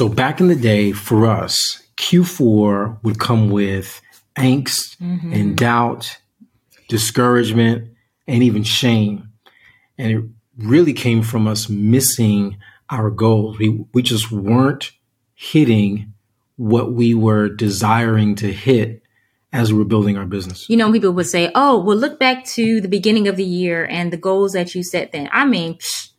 So 0.00 0.08
back 0.08 0.40
in 0.40 0.48
the 0.48 0.56
day 0.56 0.92
for 0.92 1.26
us, 1.26 1.82
Q4 1.98 3.04
would 3.04 3.18
come 3.18 3.50
with 3.50 4.00
angst 4.34 4.96
mm-hmm. 4.96 5.30
and 5.30 5.58
doubt, 5.58 6.16
discouragement, 6.88 7.90
and 8.26 8.42
even 8.42 8.62
shame. 8.62 9.28
And 9.98 10.10
it 10.10 10.24
really 10.56 10.94
came 10.94 11.20
from 11.20 11.46
us 11.46 11.68
missing 11.68 12.56
our 12.88 13.10
goals. 13.10 13.58
We, 13.58 13.84
we 13.92 14.00
just 14.00 14.32
weren't 14.32 14.92
hitting 15.34 16.14
what 16.56 16.94
we 16.94 17.12
were 17.12 17.50
desiring 17.50 18.36
to 18.36 18.50
hit 18.50 19.02
as 19.52 19.70
we 19.70 19.80
were 19.80 19.84
building 19.84 20.16
our 20.16 20.24
business. 20.24 20.66
You 20.70 20.78
know, 20.78 20.90
people 20.90 21.12
would 21.12 21.26
say, 21.26 21.52
oh, 21.54 21.78
well, 21.78 21.98
look 21.98 22.18
back 22.18 22.46
to 22.46 22.80
the 22.80 22.88
beginning 22.88 23.28
of 23.28 23.36
the 23.36 23.44
year 23.44 23.84
and 23.84 24.10
the 24.10 24.16
goals 24.16 24.52
that 24.52 24.74
you 24.74 24.82
set 24.82 25.12
then. 25.12 25.28
I 25.30 25.44
mean, 25.44 25.74
psh, 25.74 26.10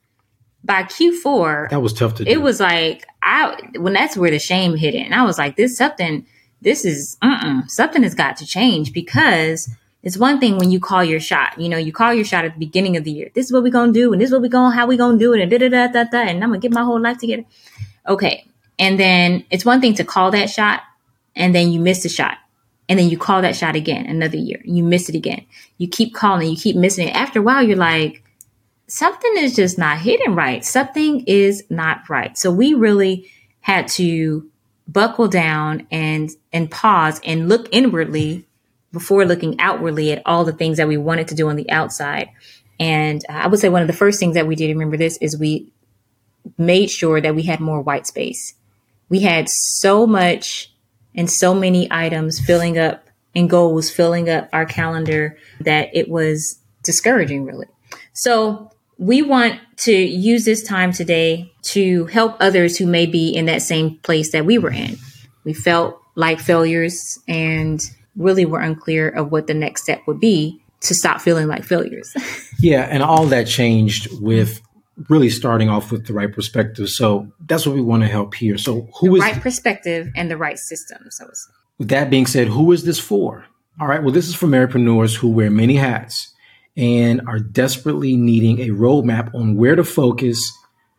by 0.64 0.84
Q4, 0.84 1.70
that 1.70 1.82
was 1.82 1.94
tough 1.94 2.16
to 2.16 2.26
do. 2.26 2.32
It 2.32 2.42
was 2.42 2.60
like, 2.60 3.08
I, 3.24 3.58
when 3.78 3.94
that's 3.94 4.16
where 4.16 4.32
the 4.32 4.40
shame 4.40 4.76
hit 4.76 4.96
it, 4.96 5.06
And 5.06 5.16
I 5.16 5.24
was 5.24 5.38
like, 5.38 5.56
this 5.56 5.78
something, 5.78 6.26
this 6.62 6.86
is, 6.86 7.18
uh 7.22 7.62
something 7.68 8.04
has 8.04 8.14
got 8.14 8.38
to 8.38 8.46
change 8.46 8.94
because 8.94 9.70
it's 10.04 10.18
one 10.18 10.40
thing 10.40 10.58
when 10.58 10.72
you 10.72 10.80
call 10.80 11.04
your 11.04 11.20
shot. 11.20 11.60
You 11.60 11.70
know, 11.70 11.78
you 11.78 11.92
call 11.92 12.14
your 12.14 12.26
shot 12.26 12.46
at 12.46 12.54
the 12.54 12.60
beginning 12.60 12.98
of 12.98 13.04
the 13.04 13.12
year. 13.12 13.32
This 13.34 13.48
is 13.48 13.52
what 13.52 13.64
we're 13.64 13.72
gonna 13.72 13.92
do, 13.92 14.14
and 14.14 14.22
this 14.22 14.28
is 14.28 14.34
what 14.34 14.42
we're 14.42 14.50
gonna 14.50 14.76
how 14.76 14.88
we 14.88 14.98
gonna 14.98 15.18
do 15.18 15.34
it, 15.34 15.42
and 15.42 15.52
da 15.52 15.58
da 15.58 15.70
da 15.70 15.88
da 15.88 16.04
da. 16.06 16.22
And 16.22 16.44
I'm 16.44 16.50
gonna 16.50 16.60
get 16.60 16.72
my 16.72 16.84
whole 16.84 17.00
life 17.00 17.20
together. 17.20 17.44
Okay, 18.08 18.46
and 18.80 19.00
then 19.00 19.46
it's 19.52 19.64
one 19.66 19.80
thing 19.80 19.94
to 19.96 20.04
call 20.04 20.32
that 20.32 20.50
shot, 20.50 20.82
and 21.36 21.54
then 21.54 21.72
you 21.72 21.80
miss 21.80 22.02
the 22.02 22.10
shot, 22.10 22.38
and 22.90 22.98
then 22.98 23.10
you 23.10 23.18
call 23.18 23.42
that 23.44 23.56
shot 23.56 23.76
again 23.76 24.06
another 24.08 24.38
year, 24.38 24.60
you 24.66 24.84
miss 24.84 25.08
it 25.08 25.16
again. 25.16 25.46
You 25.78 25.88
keep 25.88 26.14
calling, 26.14 26.50
you 26.50 26.58
keep 26.58 26.76
missing 26.76 27.08
it. 27.08 27.16
After 27.16 27.40
a 27.40 27.42
while, 27.42 27.64
you're 27.64 27.78
like, 27.78 28.24
something 28.92 29.38
is 29.38 29.56
just 29.56 29.78
not 29.78 30.00
hitting 30.00 30.36
right. 30.36 30.66
Something 30.66 31.24
is 31.26 31.64
not 31.70 32.10
right. 32.10 32.38
So 32.38 32.52
we 32.52 32.74
really 32.74 33.32
had 33.62 33.88
to 33.90 34.50
buckle 34.86 35.30
down 35.30 35.88
and 35.92 36.30
and 36.52 36.70
pause 36.70 37.22
and 37.24 37.48
look 37.48 37.70
inwardly 37.72 38.46
before 38.92 39.26
looking 39.26 39.58
outwardly 39.60 40.12
at 40.12 40.22
all 40.26 40.44
the 40.44 40.52
things 40.52 40.76
that 40.76 40.90
we 40.90 40.98
wanted 40.98 41.30
to 41.30 41.36
do 41.36 41.48
on 41.48 41.56
the 41.56 41.70
outside. 41.72 42.30
And 42.82 43.24
I 43.30 43.48
would 43.48 43.62
say 43.62 43.70
one 43.70 43.82
of 43.82 43.88
the 43.88 43.94
first 43.94 44.20
things 44.20 44.36
that 44.36 44.48
we 44.48 44.56
did, 44.56 44.68
remember 44.68 44.98
this, 44.98 45.18
is 45.22 45.40
we 45.40 45.72
made 46.58 46.90
sure 46.90 47.22
that 47.22 47.36
we 47.36 47.44
had 47.44 47.62
more 47.62 47.80
white 47.80 48.08
space. 48.08 48.56
We 49.08 49.22
had 49.22 49.48
so 49.48 50.06
much 50.06 50.74
and 51.16 51.30
so 51.30 51.54
many 51.54 51.88
items 51.90 52.42
filling 52.42 52.78
up 52.78 53.08
and 53.34 53.50
goals 53.50 53.90
filling 53.90 54.30
up 54.30 54.50
our 54.52 54.66
calendar 54.66 55.38
that 55.62 55.90
it 55.94 56.10
was 56.10 56.60
discouraging, 56.84 57.46
really. 57.46 57.68
So 58.14 58.72
we 59.02 59.24
want 59.24 59.60
to 59.78 59.92
use 59.92 60.46
this 60.46 60.62
time 60.62 60.92
today 60.92 61.52
to 61.64 62.06
help 62.06 62.38
others 62.40 62.78
who 62.78 62.86
may 62.86 63.08
be 63.08 63.30
in 63.30 63.48
that 63.48 63.64
same 63.64 63.98
place 64.04 64.32
that 64.32 64.46
we 64.46 64.60
were 64.60 64.72
in. 64.72 64.96
We 65.44 65.54
felt 65.54 66.00
like 66.14 66.40
failures 66.40 67.18
and 67.28 67.82
really 68.16 68.46
were 68.46 68.60
unclear 68.60 69.10
of 69.10 69.32
what 69.32 69.48
the 69.48 69.56
next 69.56 69.82
step 69.82 70.04
would 70.06 70.20
be 70.20 70.62
to 70.82 70.94
stop 70.94 71.20
feeling 71.20 71.48
like 71.48 71.64
failures. 71.64 72.14
yeah, 72.60 72.88
and 72.92 73.02
all 73.02 73.26
that 73.26 73.48
changed 73.48 74.08
with 74.22 74.62
really 75.10 75.32
starting 75.32 75.68
off 75.68 75.92
with 75.92 76.06
the 76.06 76.14
right 76.14 76.32
perspective. 76.32 76.88
So 76.88 77.28
that's 77.48 77.66
what 77.66 77.74
we 77.74 77.82
want 77.82 78.04
to 78.04 78.08
help 78.08 78.36
here. 78.36 78.60
So 78.60 78.88
who 79.00 79.08
the 79.08 79.16
is 79.16 79.22
right 79.22 79.42
perspective 79.42 80.10
and 80.16 80.30
the 80.30 80.38
right 80.38 80.60
system? 80.60 81.08
So 81.10 81.28
with 81.80 81.90
that 81.90 82.12
being 82.12 82.28
said, 82.28 82.50
who 82.50 82.72
is 82.72 82.84
this 82.84 83.00
for? 83.00 83.46
All 83.80 83.88
right, 83.88 84.04
well, 84.04 84.14
this 84.14 84.28
is 84.28 84.36
for 84.36 84.46
entrepreneurs 84.46 85.16
who 85.16 85.30
wear 85.32 85.50
many 85.50 85.78
hats 85.78 86.31
and 86.78 87.22
are 87.28 87.40
desperately 87.40 88.16
needing 88.16 88.60
a 88.60 88.70
roadmap 88.70 89.34
on 89.36 89.56
where 89.56 89.76
to 89.76 89.84
focus 89.84 90.40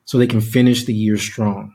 so 0.04 0.18
they 0.18 0.26
can 0.26 0.40
finish 0.40 0.84
the 0.84 0.94
year 0.94 1.16
strong. 1.16 1.74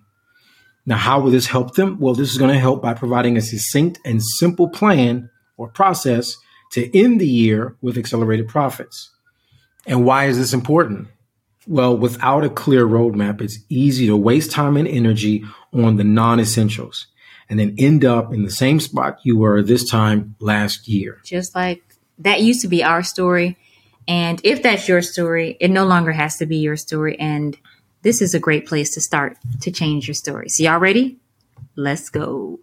Now, 0.85 0.97
how 0.97 1.19
will 1.19 1.31
this 1.31 1.47
help 1.47 1.75
them? 1.75 1.99
Well, 1.99 2.13
this 2.13 2.31
is 2.31 2.37
going 2.37 2.53
to 2.53 2.59
help 2.59 2.81
by 2.81 2.93
providing 2.93 3.35
a 3.35 3.41
succinct 3.41 3.99
and 4.05 4.23
simple 4.23 4.69
plan 4.69 5.29
or 5.57 5.67
process 5.67 6.37
to 6.71 6.97
end 6.97 7.19
the 7.19 7.27
year 7.27 7.75
with 7.81 7.97
accelerated 7.97 8.47
profits. 8.47 9.11
And 9.85 10.05
why 10.05 10.25
is 10.25 10.37
this 10.37 10.53
important? 10.53 11.07
Well, 11.65 11.97
without 11.97 12.45
a 12.45 12.49
clear 12.49 12.85
roadmap, 12.85 13.41
it's 13.41 13.59
easy 13.67 14.07
to 14.07 14.15
waste 14.15 14.51
time 14.51 14.77
and 14.77 14.87
energy 14.87 15.43
on 15.73 15.97
the 15.97 16.03
non 16.03 16.39
essentials 16.39 17.07
and 17.49 17.59
then 17.59 17.75
end 17.77 18.05
up 18.05 18.33
in 18.33 18.43
the 18.43 18.51
same 18.51 18.79
spot 18.79 19.19
you 19.23 19.37
were 19.37 19.61
this 19.61 19.89
time 19.89 20.35
last 20.39 20.87
year. 20.87 21.19
Just 21.23 21.55
like 21.55 21.81
that 22.19 22.41
used 22.41 22.61
to 22.61 22.67
be 22.67 22.83
our 22.83 23.03
story. 23.03 23.57
And 24.07 24.39
if 24.43 24.63
that's 24.63 24.87
your 24.87 25.01
story, 25.01 25.57
it 25.59 25.69
no 25.69 25.85
longer 25.85 26.11
has 26.11 26.37
to 26.37 26.45
be 26.45 26.57
your 26.57 26.77
story. 26.77 27.19
And 27.19 27.57
this 28.03 28.21
is 28.21 28.33
a 28.33 28.39
great 28.39 28.65
place 28.65 28.93
to 28.93 29.01
start 29.01 29.37
to 29.61 29.71
change 29.71 30.07
your 30.07 30.15
story. 30.15 30.49
So, 30.49 30.63
y'all 30.63 30.79
ready? 30.79 31.17
Let's 31.75 32.09
go. 32.09 32.59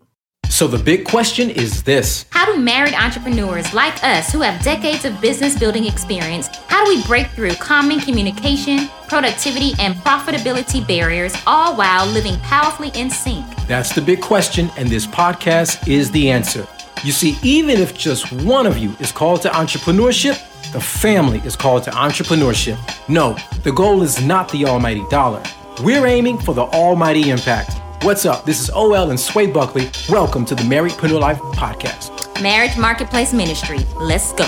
So, 0.49 0.69
the 0.69 0.79
big 0.79 1.05
question 1.05 1.51
is 1.51 1.83
this 1.83 2.27
How 2.31 2.47
do 2.47 2.59
married 2.59 2.95
entrepreneurs 2.95 3.75
like 3.75 4.03
us, 4.05 4.31
who 4.33 4.41
have 4.41 4.63
decades 4.63 5.05
of 5.05 5.21
business 5.21 5.59
building 5.59 5.85
experience, 5.85 6.47
how 6.69 6.85
do 6.85 6.95
we 6.95 7.03
break 7.05 7.27
through 7.31 7.55
common 7.57 7.99
communication, 8.01 8.89
productivity, 9.09 9.73
and 9.81 9.95
profitability 9.97 10.87
barriers, 10.87 11.35
all 11.47 11.77
while 11.77 12.07
living 12.07 12.39
powerfully 12.41 12.93
in 12.95 13.11
sync? 13.11 13.45
That's 13.67 13.95
the 13.95 14.01
big 14.01 14.21
question, 14.21 14.71
and 14.77 14.89
this 14.89 15.07
podcast 15.07 15.89
is 15.89 16.11
the 16.13 16.31
answer. 16.31 16.67
You 17.03 17.13
see, 17.13 17.37
even 17.43 17.79
if 17.79 17.97
just 17.99 18.33
one 18.33 18.67
of 18.67 18.79
you 18.79 18.95
is 19.01 19.11
called 19.11 19.43
to 19.43 19.49
entrepreneurship, 19.49 20.41
the 20.75 20.81
family 20.81 21.39
is 21.45 21.55
called 21.55 21.85
to 21.85 21.91
entrepreneurship. 21.93 22.77
No, 23.09 23.37
the 23.63 23.71
goal 23.71 24.03
is 24.03 24.21
not 24.21 24.49
the 24.49 24.65
almighty 24.65 25.05
dollar. 25.09 25.41
We're 25.85 26.05
aiming 26.05 26.39
for 26.39 26.53
the 26.53 26.63
almighty 26.65 27.31
impact. 27.31 27.81
What's 28.05 28.27
up? 28.27 28.45
This 28.45 28.61
is 28.61 28.71
OL 28.71 29.11
and 29.11 29.21
Sway 29.21 29.47
Buckley. 29.47 29.89
Welcome 30.09 30.45
to 30.47 30.57
the 30.57 30.65
Marriedpreneur 30.65 31.21
Life 31.21 31.39
Podcast. 31.39 32.43
Marriage 32.43 32.77
Marketplace 32.77 33.33
Ministry. 33.33 33.79
Let's 34.01 34.33
go. 34.33 34.47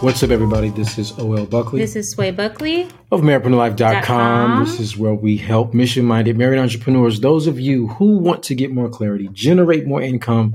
What's 0.00 0.22
up, 0.22 0.30
everybody? 0.30 0.68
This 0.68 0.98
is 0.98 1.10
OL 1.18 1.46
Buckley. 1.46 1.80
This 1.80 1.96
is 1.96 2.12
Sway 2.12 2.30
Buckley 2.30 2.82
of 3.10 3.22
MarriedpreneurLife.com. 3.22 4.64
This 4.64 4.78
is 4.78 4.96
where 4.96 5.14
we 5.14 5.38
help 5.38 5.74
mission 5.74 6.04
minded 6.04 6.38
married 6.38 6.60
entrepreneurs, 6.60 7.18
those 7.18 7.48
of 7.48 7.58
you 7.58 7.88
who 7.88 8.18
want 8.18 8.44
to 8.44 8.54
get 8.54 8.70
more 8.70 8.88
clarity, 8.88 9.28
generate 9.32 9.88
more 9.88 10.00
income, 10.00 10.54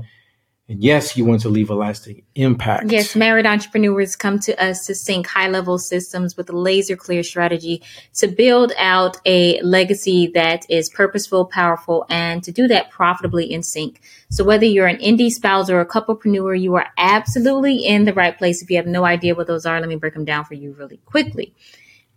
and 0.72 0.82
yes, 0.82 1.18
you 1.18 1.26
want 1.26 1.42
to 1.42 1.50
leave 1.50 1.68
a 1.68 1.74
lasting 1.74 2.22
impact. 2.34 2.90
Yes, 2.90 3.14
married 3.14 3.44
entrepreneurs 3.44 4.16
come 4.16 4.38
to 4.38 4.58
us 4.58 4.86
to 4.86 4.94
sync 4.94 5.26
high 5.26 5.48
level 5.48 5.76
systems 5.76 6.34
with 6.34 6.48
a 6.48 6.56
laser 6.56 6.96
clear 6.96 7.22
strategy 7.22 7.82
to 8.14 8.26
build 8.26 8.72
out 8.78 9.18
a 9.26 9.60
legacy 9.60 10.30
that 10.32 10.64
is 10.70 10.88
purposeful, 10.88 11.44
powerful, 11.44 12.06
and 12.08 12.42
to 12.44 12.52
do 12.52 12.66
that 12.68 12.90
profitably 12.90 13.52
in 13.52 13.62
sync. 13.62 14.00
So 14.30 14.44
whether 14.44 14.64
you're 14.64 14.86
an 14.86 14.96
indie 14.96 15.28
spouse 15.28 15.68
or 15.68 15.78
a 15.78 15.86
couplepreneur, 15.86 16.58
you 16.58 16.74
are 16.76 16.88
absolutely 16.96 17.84
in 17.84 18.06
the 18.06 18.14
right 18.14 18.36
place. 18.38 18.62
If 18.62 18.70
you 18.70 18.78
have 18.78 18.86
no 18.86 19.04
idea 19.04 19.34
what 19.34 19.48
those 19.48 19.66
are, 19.66 19.78
let 19.78 19.90
me 19.90 19.96
break 19.96 20.14
them 20.14 20.24
down 20.24 20.46
for 20.46 20.54
you 20.54 20.72
really 20.72 21.02
quickly. 21.04 21.54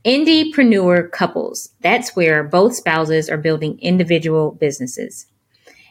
Indiepreneur 0.05 1.11
couples, 1.11 1.71
that's 1.81 2.15
where 2.15 2.41
both 2.41 2.73
spouses 2.73 3.29
are 3.29 3.37
building 3.37 3.77
individual 3.81 4.51
businesses. 4.51 5.25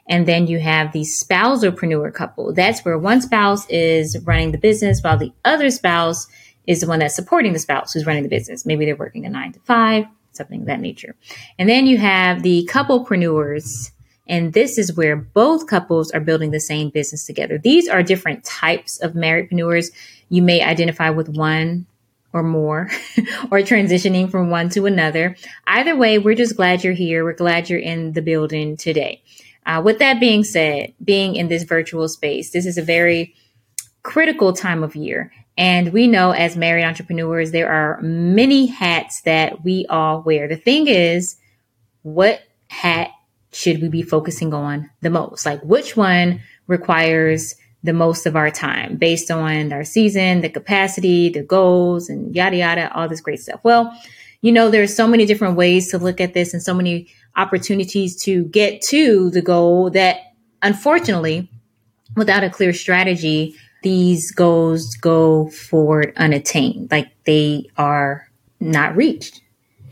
And 0.08 0.26
then 0.28 0.46
you 0.46 0.58
have 0.60 0.92
the 0.92 1.02
spousalpreneur 1.02 2.12
couple. 2.12 2.52
That's 2.52 2.84
where 2.84 2.98
one 2.98 3.22
spouse 3.22 3.68
is 3.70 4.18
running 4.24 4.52
the 4.52 4.58
business 4.58 5.00
while 5.02 5.16
the 5.16 5.32
other 5.44 5.70
spouse 5.70 6.26
is 6.66 6.80
the 6.80 6.86
one 6.86 6.98
that's 6.98 7.14
supporting 7.14 7.52
the 7.52 7.58
spouse 7.58 7.92
who's 7.92 8.06
running 8.06 8.22
the 8.22 8.28
business. 8.28 8.66
Maybe 8.66 8.84
they're 8.84 8.96
working 8.96 9.26
a 9.26 9.30
nine 9.30 9.52
to 9.52 9.60
five, 9.60 10.06
something 10.32 10.62
of 10.62 10.66
that 10.66 10.80
nature. 10.80 11.14
And 11.58 11.68
then 11.68 11.86
you 11.86 11.98
have 11.98 12.42
the 12.42 12.68
couplepreneurs. 12.70 13.90
And 14.26 14.54
this 14.54 14.78
is 14.78 14.96
where 14.96 15.16
both 15.16 15.66
couples 15.66 16.10
are 16.12 16.20
building 16.20 16.50
the 16.50 16.60
same 16.60 16.88
business 16.90 17.26
together. 17.26 17.58
These 17.58 17.88
are 17.88 18.02
different 18.02 18.44
types 18.44 18.98
of 19.00 19.12
marriedpreneurs. 19.12 19.90
You 20.30 20.42
may 20.42 20.62
identify 20.62 21.10
with 21.10 21.28
one 21.28 21.86
or 22.32 22.42
more 22.42 22.88
or 23.50 23.60
transitioning 23.60 24.30
from 24.30 24.50
one 24.50 24.68
to 24.70 24.86
another. 24.86 25.36
Either 25.66 25.94
way, 25.94 26.18
we're 26.18 26.34
just 26.34 26.56
glad 26.56 26.82
you're 26.82 26.94
here. 26.94 27.24
We're 27.24 27.34
glad 27.34 27.70
you're 27.70 27.78
in 27.78 28.12
the 28.12 28.22
building 28.22 28.76
today. 28.76 29.22
Uh, 29.66 29.80
with 29.84 29.98
that 29.98 30.20
being 30.20 30.44
said, 30.44 30.92
being 31.02 31.36
in 31.36 31.48
this 31.48 31.62
virtual 31.62 32.08
space, 32.08 32.50
this 32.50 32.66
is 32.66 32.78
a 32.78 32.82
very 32.82 33.34
critical 34.02 34.52
time 34.52 34.82
of 34.82 34.94
year. 34.94 35.32
And 35.56 35.92
we 35.92 36.06
know 36.06 36.32
as 36.32 36.56
married 36.56 36.84
entrepreneurs, 36.84 37.52
there 37.52 37.70
are 37.70 38.00
many 38.02 38.66
hats 38.66 39.22
that 39.22 39.64
we 39.64 39.86
all 39.88 40.22
wear. 40.22 40.48
The 40.48 40.56
thing 40.56 40.88
is, 40.88 41.36
what 42.02 42.40
hat 42.68 43.10
should 43.52 43.80
we 43.80 43.88
be 43.88 44.02
focusing 44.02 44.52
on 44.52 44.90
the 45.00 45.10
most? 45.10 45.46
Like, 45.46 45.62
which 45.62 45.96
one 45.96 46.40
requires 46.66 47.54
the 47.84 47.92
most 47.92 48.26
of 48.26 48.34
our 48.34 48.50
time 48.50 48.96
based 48.96 49.30
on 49.30 49.72
our 49.72 49.84
season, 49.84 50.40
the 50.40 50.48
capacity, 50.48 51.28
the 51.28 51.42
goals, 51.42 52.08
and 52.08 52.34
yada, 52.34 52.56
yada, 52.56 52.92
all 52.94 53.08
this 53.08 53.20
great 53.20 53.40
stuff? 53.40 53.60
Well, 53.62 53.96
you 54.44 54.52
know, 54.52 54.68
there's 54.68 54.94
so 54.94 55.08
many 55.08 55.24
different 55.24 55.56
ways 55.56 55.90
to 55.90 55.96
look 55.96 56.20
at 56.20 56.34
this 56.34 56.52
and 56.52 56.62
so 56.62 56.74
many 56.74 57.08
opportunities 57.34 58.14
to 58.24 58.44
get 58.48 58.82
to 58.82 59.30
the 59.30 59.40
goal 59.40 59.88
that 59.88 60.18
unfortunately, 60.60 61.48
without 62.14 62.44
a 62.44 62.50
clear 62.50 62.74
strategy, 62.74 63.56
these 63.82 64.30
goals 64.32 64.96
go 64.96 65.48
forward 65.48 66.12
unattained, 66.18 66.90
like 66.90 67.10
they 67.24 67.70
are 67.78 68.28
not 68.60 68.94
reached. 68.94 69.40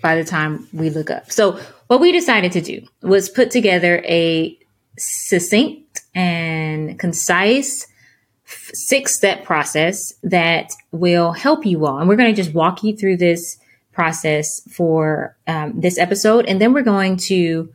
by 0.02 0.16
the 0.16 0.24
time 0.24 0.68
we 0.74 0.90
look 0.90 1.08
up. 1.08 1.32
So, 1.32 1.58
what 1.86 2.02
we 2.02 2.12
decided 2.12 2.52
to 2.52 2.60
do 2.60 2.82
was 3.00 3.30
put 3.30 3.50
together 3.50 4.02
a 4.04 4.58
succinct 4.98 6.02
and 6.14 6.98
concise 6.98 7.86
six 8.44 9.16
step 9.16 9.44
process 9.44 10.12
that 10.22 10.72
will 10.90 11.32
help 11.32 11.64
you 11.64 11.86
all. 11.86 12.00
And 12.00 12.06
we're 12.06 12.16
going 12.16 12.34
to 12.34 12.42
just 12.42 12.54
walk 12.54 12.82
you 12.82 12.94
through 12.94 13.16
this 13.16 13.56
process 13.92 14.62
for 14.70 15.36
um, 15.46 15.80
this 15.80 15.98
episode. 15.98 16.46
And 16.46 16.60
then 16.60 16.72
we're 16.72 16.82
going 16.82 17.16
to 17.28 17.72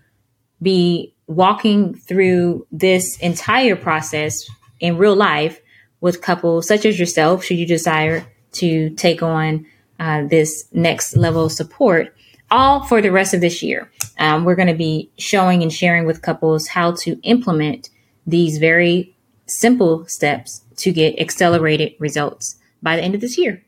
be 0.61 1.13
walking 1.27 1.93
through 1.93 2.65
this 2.71 3.17
entire 3.19 3.75
process 3.75 4.43
in 4.79 4.97
real 4.97 5.15
life 5.15 5.59
with 6.01 6.21
couples 6.21 6.67
such 6.67 6.85
as 6.85 6.99
yourself, 6.99 7.43
should 7.43 7.57
you 7.57 7.65
desire 7.65 8.25
to 8.53 8.89
take 8.91 9.21
on 9.21 9.65
uh, 9.99 10.23
this 10.27 10.67
next 10.71 11.15
level 11.15 11.45
of 11.45 11.51
support, 11.51 12.15
all 12.49 12.83
for 12.83 13.01
the 13.01 13.11
rest 13.11 13.33
of 13.33 13.41
this 13.41 13.61
year. 13.61 13.91
Um, 14.19 14.45
we're 14.45 14.55
going 14.55 14.67
to 14.67 14.73
be 14.73 15.11
showing 15.17 15.63
and 15.63 15.73
sharing 15.73 16.05
with 16.05 16.21
couples 16.21 16.67
how 16.67 16.91
to 16.93 17.19
implement 17.23 17.89
these 18.25 18.57
very 18.57 19.15
simple 19.47 20.05
steps 20.07 20.61
to 20.77 20.91
get 20.91 21.19
accelerated 21.19 21.93
results 21.99 22.57
by 22.81 22.95
the 22.95 23.01
end 23.01 23.15
of 23.15 23.21
this 23.21 23.37
year. 23.37 23.63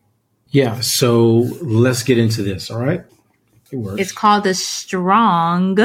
Yeah, 0.52 0.80
so 0.80 1.48
let's 1.62 2.04
get 2.04 2.18
into 2.18 2.42
this, 2.42 2.72
all 2.72 2.80
right? 2.80 3.04
It 3.72 3.78
works. 3.78 4.02
It's 4.02 4.12
called 4.12 4.44
the 4.44 4.54
Strong 4.54 5.76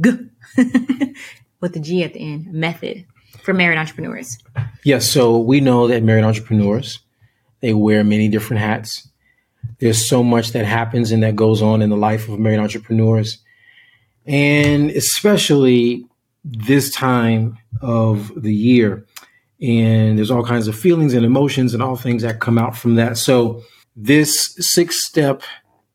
G 0.00 0.12
with 1.60 1.74
the 1.74 1.80
G 1.80 2.02
at 2.02 2.14
the 2.14 2.20
end 2.20 2.52
method 2.52 3.06
for 3.42 3.52
married 3.52 3.78
entrepreneurs. 3.78 4.38
Yes, 4.56 4.66
yeah, 4.84 4.98
so 4.98 5.38
we 5.38 5.60
know 5.60 5.88
that 5.88 6.02
married 6.02 6.24
entrepreneurs 6.24 7.00
they 7.62 7.72
wear 7.72 8.04
many 8.04 8.28
different 8.28 8.60
hats. 8.60 9.08
There's 9.78 10.04
so 10.04 10.22
much 10.22 10.52
that 10.52 10.66
happens 10.66 11.12
and 11.12 11.22
that 11.22 11.36
goes 11.36 11.62
on 11.62 11.80
in 11.80 11.88
the 11.88 11.96
life 11.96 12.28
of 12.28 12.38
married 12.38 12.58
entrepreneurs. 12.58 13.38
And 14.26 14.90
especially 14.90 16.04
this 16.44 16.90
time 16.92 17.56
of 17.80 18.32
the 18.40 18.54
year. 18.54 19.06
And 19.62 20.18
there's 20.18 20.30
all 20.30 20.44
kinds 20.44 20.66
of 20.66 20.76
feelings 20.76 21.14
and 21.14 21.24
emotions 21.24 21.72
and 21.72 21.82
all 21.82 21.96
things 21.96 22.22
that 22.22 22.40
come 22.40 22.58
out 22.58 22.76
from 22.76 22.96
that. 22.96 23.16
So, 23.16 23.62
this 23.94 24.56
six 24.58 25.06
step 25.06 25.42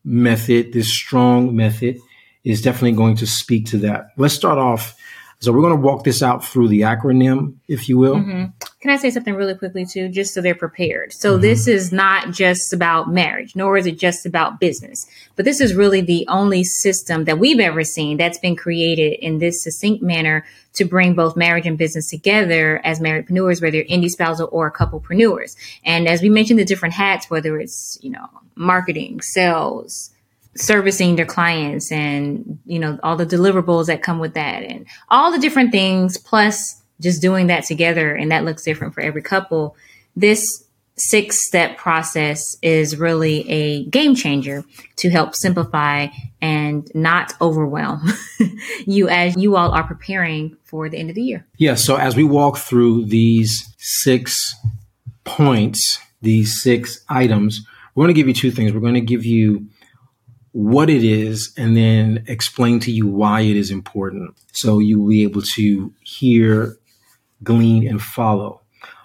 method, 0.05 0.71
this 0.71 0.93
strong 0.93 1.55
method, 1.55 1.97
is 2.43 2.61
definitely 2.61 2.93
going 2.93 3.17
to 3.17 3.27
speak 3.27 3.65
to 3.67 3.77
that. 3.79 4.09
Let's 4.17 4.35
start 4.35 4.57
off 4.57 4.95
so 5.39 5.51
we're 5.51 5.61
going 5.61 5.75
to 5.75 5.81
walk 5.81 6.03
this 6.03 6.23
out 6.23 6.43
through 6.43 6.69
the 6.69 6.81
acronym, 6.81 7.55
if 7.67 7.87
you 7.87 7.97
will. 7.97 8.15
Mm-hmm. 8.15 8.45
Can 8.79 8.91
I 8.91 8.97
say 8.97 9.09
something 9.09 9.33
really 9.33 9.55
quickly 9.55 9.87
too, 9.87 10.07
just 10.07 10.35
so 10.35 10.41
they're 10.41 10.53
prepared? 10.53 11.11
So 11.11 11.33
mm-hmm. 11.33 11.41
this 11.41 11.67
is 11.67 11.91
not 11.91 12.31
just 12.31 12.73
about 12.73 13.11
marriage, 13.11 13.55
nor 13.55 13.75
is 13.75 13.87
it 13.87 13.97
just 13.97 14.23
about 14.23 14.59
business, 14.59 15.07
but 15.35 15.45
this 15.45 15.59
is 15.59 15.73
really 15.73 16.01
the 16.01 16.27
only 16.27 16.63
system 16.63 17.25
that 17.25 17.39
we've 17.39 17.59
ever 17.59 17.83
seen 17.83 18.17
that's 18.17 18.37
been 18.37 18.55
created 18.55 19.13
in 19.13 19.39
this 19.39 19.63
succinct 19.63 20.03
manner 20.03 20.45
to 20.73 20.85
bring 20.85 21.15
both 21.15 21.35
marriage 21.35 21.65
and 21.65 21.79
business 21.79 22.07
together 22.07 22.79
as 22.83 22.99
marriedpreneurs, 22.99 23.63
whether 23.63 23.83
indie 23.85 24.11
spousal 24.11 24.47
or 24.51 24.71
couplepreneurs. 24.71 25.55
And 25.83 26.07
as 26.07 26.21
we 26.21 26.29
mentioned, 26.29 26.59
the 26.59 26.65
different 26.65 26.93
hats, 26.93 27.31
whether 27.31 27.59
it's, 27.59 27.97
you 28.03 28.11
know, 28.11 28.29
marketing, 28.55 29.21
sales, 29.21 30.11
servicing 30.55 31.15
their 31.15 31.25
clients 31.25 31.91
and 31.91 32.59
you 32.65 32.79
know 32.79 32.99
all 33.03 33.15
the 33.15 33.27
deliverables 33.27 33.85
that 33.85 34.01
come 34.01 34.17
with 34.17 34.33
that 34.33 34.63
and 34.63 34.87
all 35.09 35.31
the 35.31 35.37
different 35.37 35.71
things 35.71 36.17
plus 36.17 36.76
just 37.01 37.21
doing 37.21 37.47
that 37.47 37.63
together 37.63 38.13
and 38.13 38.31
that 38.31 38.43
looks 38.43 38.63
different 38.63 38.93
for 38.93 39.01
every 39.01 39.21
couple 39.21 39.75
this 40.15 40.63
six 40.99 41.45
step 41.45 41.77
process 41.77 42.57
is 42.63 42.97
really 42.97 43.47
a 43.49 43.85
game 43.85 44.15
changer 44.15 44.63
to 44.95 45.09
help 45.09 45.35
simplify 45.35 46.07
and 46.41 46.89
not 46.95 47.33
overwhelm 47.39 48.01
you 48.87 49.07
as 49.07 49.35
you 49.37 49.55
all 49.55 49.71
are 49.71 49.83
preparing 49.83 50.57
for 50.63 50.89
the 50.89 50.97
end 50.97 51.09
of 51.09 51.15
the 51.15 51.21
year 51.21 51.45
yeah 51.57 51.75
so 51.75 51.95
as 51.97 52.15
we 52.15 52.23
walk 52.23 52.57
through 52.57 53.05
these 53.05 53.73
six 53.77 54.55
points 55.23 55.99
these 56.21 56.61
six 56.61 57.03
items 57.09 57.65
we're 57.93 58.03
going 58.03 58.13
to 58.13 58.19
give 58.19 58.27
you 58.27 58.33
two 58.33 58.51
things 58.51 58.73
we're 58.73 58.79
going 58.79 58.93
to 58.93 59.01
give 59.01 59.23
you 59.23 59.67
what 60.57 60.89
it 60.89 61.03
is 61.03 61.53
and 61.55 61.77
then 61.77 62.23
explain 62.27 62.79
to 62.79 62.91
you 62.91 63.05
why 63.05 63.41
it 63.41 63.55
is 63.55 63.69
important. 63.69 64.35
So 64.53 64.79
you 64.79 64.99
will 64.99 65.09
be 65.09 65.21
able 65.21 65.43
to 65.55 65.93
hear, 66.01 66.75
glean, 67.43 67.87
and 67.87 68.01
follow. 68.01 68.61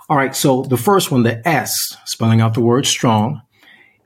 All 0.09 0.17
right. 0.17 0.35
So 0.35 0.63
the 0.63 0.77
first 0.77 1.11
one, 1.11 1.23
the 1.23 1.47
S, 1.49 1.97
spelling 2.07 2.41
out 2.41 2.55
the 2.55 2.61
word 2.61 2.87
strong, 2.87 3.41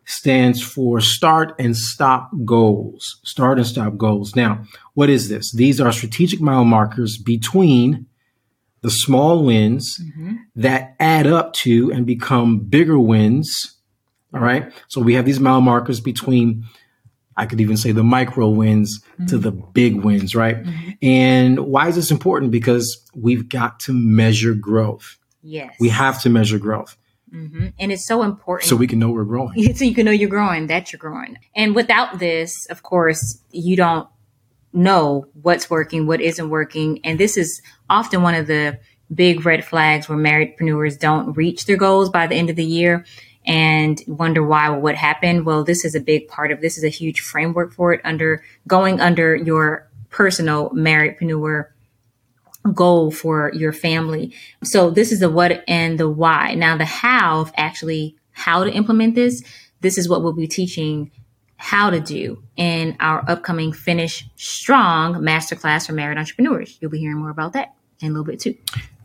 stands 0.05 0.63
for 0.63 1.01
start 1.01 1.55
and 1.59 1.77
stop 1.77 2.31
goals. 2.45 3.21
Start 3.25 3.59
and 3.59 3.67
stop 3.67 3.97
goals. 3.97 4.37
Now, 4.37 4.65
what 4.95 5.11
is 5.11 5.29
this? 5.29 5.53
These 5.53 5.81
are 5.81 5.91
strategic 5.93 6.41
mile 6.41 6.65
markers 6.65 7.19
between 7.19 8.07
the 8.83 8.91
small 8.91 9.45
wins 9.45 9.99
mm-hmm. 10.01 10.37
that 10.55 10.95
add 11.01 11.27
up 11.27 11.53
to 11.55 11.91
and 11.93 12.07
become 12.07 12.61
bigger 12.61 12.99
wins. 13.01 13.77
All 14.33 14.41
right. 14.41 14.73
So 14.89 15.01
we 15.01 15.15
have 15.15 15.25
these 15.25 15.41
mile 15.41 15.61
markers 15.61 16.01
between 16.01 16.65
I 17.37 17.47
could 17.47 17.61
even 17.61 17.77
say 17.77 17.93
the 17.93 18.05
micro 18.05 18.49
wins 18.49 19.01
mm-hmm. 19.01 19.27
to 19.27 19.39
the 19.39 19.51
big 19.51 20.03
wins, 20.03 20.35
right? 20.35 20.63
Mm-hmm. 20.63 20.91
And 21.03 21.61
why 21.61 21.89
is 21.89 21.95
this 21.95 22.11
important? 22.11 22.51
Because 22.51 23.05
we've 23.15 23.49
got 23.49 23.81
to 23.81 23.93
measure 23.93 24.55
growth. 24.55 25.19
Yes. 25.43 25.75
We 25.79 25.91
have 25.91 26.23
to 26.23 26.31
measure 26.31 26.59
growth. 26.59 26.97
Mm-hmm. 27.33 27.69
And 27.79 27.93
it's 27.93 28.07
so 28.07 28.23
important. 28.23 28.69
So 28.69 28.77
we 28.77 28.87
can 28.87 28.99
know 28.99 29.11
we're 29.11 29.25
growing. 29.25 29.75
so 29.75 29.85
you 29.85 29.95
can 29.95 30.07
know 30.07 30.13
you're 30.13 30.31
growing, 30.31 30.69
that 30.69 30.93
you're 30.93 30.99
growing. 30.99 31.37
And 31.55 31.75
without 31.75 32.19
this, 32.19 32.67
of 32.67 32.83
course, 32.83 33.39
you 33.51 33.77
don't 33.77 34.09
know 34.73 35.27
what's 35.43 35.69
working, 35.69 36.07
what 36.07 36.21
isn't 36.21 36.49
working. 36.49 37.01
And 37.05 37.19
this 37.19 37.37
is 37.37 37.61
often 37.91 38.23
one 38.23 38.35
of 38.35 38.47
the 38.47 38.79
big 39.13 39.45
red 39.45 39.65
flags 39.65 40.09
where 40.09 40.19
marriedpreneurs 40.19 40.99
don't 40.99 41.33
reach 41.35 41.67
their 41.67 41.77
goals 41.77 42.11
by 42.11 42.27
the 42.27 42.35
end 42.35 42.51
of 42.51 42.57
the 42.57 42.65
year 42.65 43.05
and 43.47 44.03
wonder 44.07 44.43
why 44.43 44.69
or 44.69 44.79
what 44.79 44.97
happened. 44.97 45.47
Well, 45.47 45.65
this 45.65 45.85
is 45.85 45.95
a 45.95 46.01
big 46.01 46.29
part 46.29 46.51
of 46.51 46.61
this 46.61 46.77
is 46.77 46.85
a 46.85 46.89
huge 46.89 47.21
framework 47.21 47.73
for 47.73 47.93
it 47.93 48.01
under 48.05 48.43
going 48.67 49.01
under 49.01 49.37
your 49.37 49.89
personal 50.11 50.71
marriedpreneur 50.71 51.67
goal 52.75 53.11
for 53.11 53.53
your 53.55 53.73
family. 53.73 54.35
So 54.65 54.91
this 54.91 55.13
is 55.13 55.21
the 55.21 55.31
what 55.31 55.63
and 55.69 55.99
the 55.99 56.09
why. 56.09 56.55
Now 56.55 56.77
the 56.77 56.85
how 56.85 57.41
of 57.41 57.53
actually 57.57 58.17
how 58.33 58.65
to 58.65 58.73
implement 58.73 59.15
this. 59.15 59.43
This 59.81 59.99
is 59.99 60.09
what 60.09 60.23
we'll 60.23 60.33
be 60.33 60.49
teaching 60.49 61.11
how 61.59 61.91
to 61.91 62.01
do 62.01 62.43
in 62.57 62.97
our 63.01 63.25
upcoming 63.29 63.73
Finish 63.73 64.29
Strong 64.37 65.15
Masterclass 65.15 65.87
for 65.87 65.93
Married 65.93 66.19
Entrepreneurs. 66.19 66.77
You'll 66.81 66.91
be 66.91 66.99
hearing 66.99 67.19
more 67.19 67.31
about 67.31 67.55
that 67.55 67.75
in 68.01 68.09
a 68.09 68.11
little 68.11 68.25
bit 68.25 68.41
too. 68.41 68.57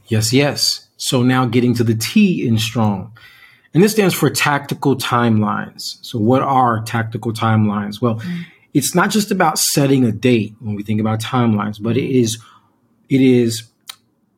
Yes, 0.07 0.33
yes. 0.33 0.87
So 0.97 1.23
now 1.23 1.45
getting 1.45 1.73
to 1.75 1.83
the 1.83 1.95
T 1.95 2.45
in 2.45 2.57
strong. 2.57 3.13
And 3.73 3.81
this 3.81 3.93
stands 3.93 4.13
for 4.13 4.29
tactical 4.29 4.97
timelines. 4.97 5.97
So 6.01 6.19
what 6.19 6.41
are 6.41 6.81
tactical 6.83 7.31
timelines? 7.31 8.01
Well, 8.01 8.15
mm-hmm. 8.15 8.41
it's 8.73 8.93
not 8.93 9.11
just 9.11 9.31
about 9.31 9.59
setting 9.59 10.03
a 10.03 10.11
date 10.11 10.55
when 10.59 10.75
we 10.75 10.83
think 10.83 10.99
about 10.99 11.21
timelines, 11.21 11.81
but 11.81 11.97
it 11.97 12.09
is 12.09 12.37
it 13.09 13.21
is 13.21 13.63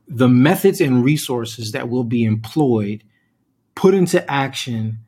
the 0.08 0.28
methods 0.28 0.82
and 0.82 1.04
resources 1.04 1.72
that 1.72 1.90
will 1.90 2.04
be 2.04 2.24
employed 2.24 3.04
put 3.76 3.94
into 3.94 4.30
action 4.30 5.00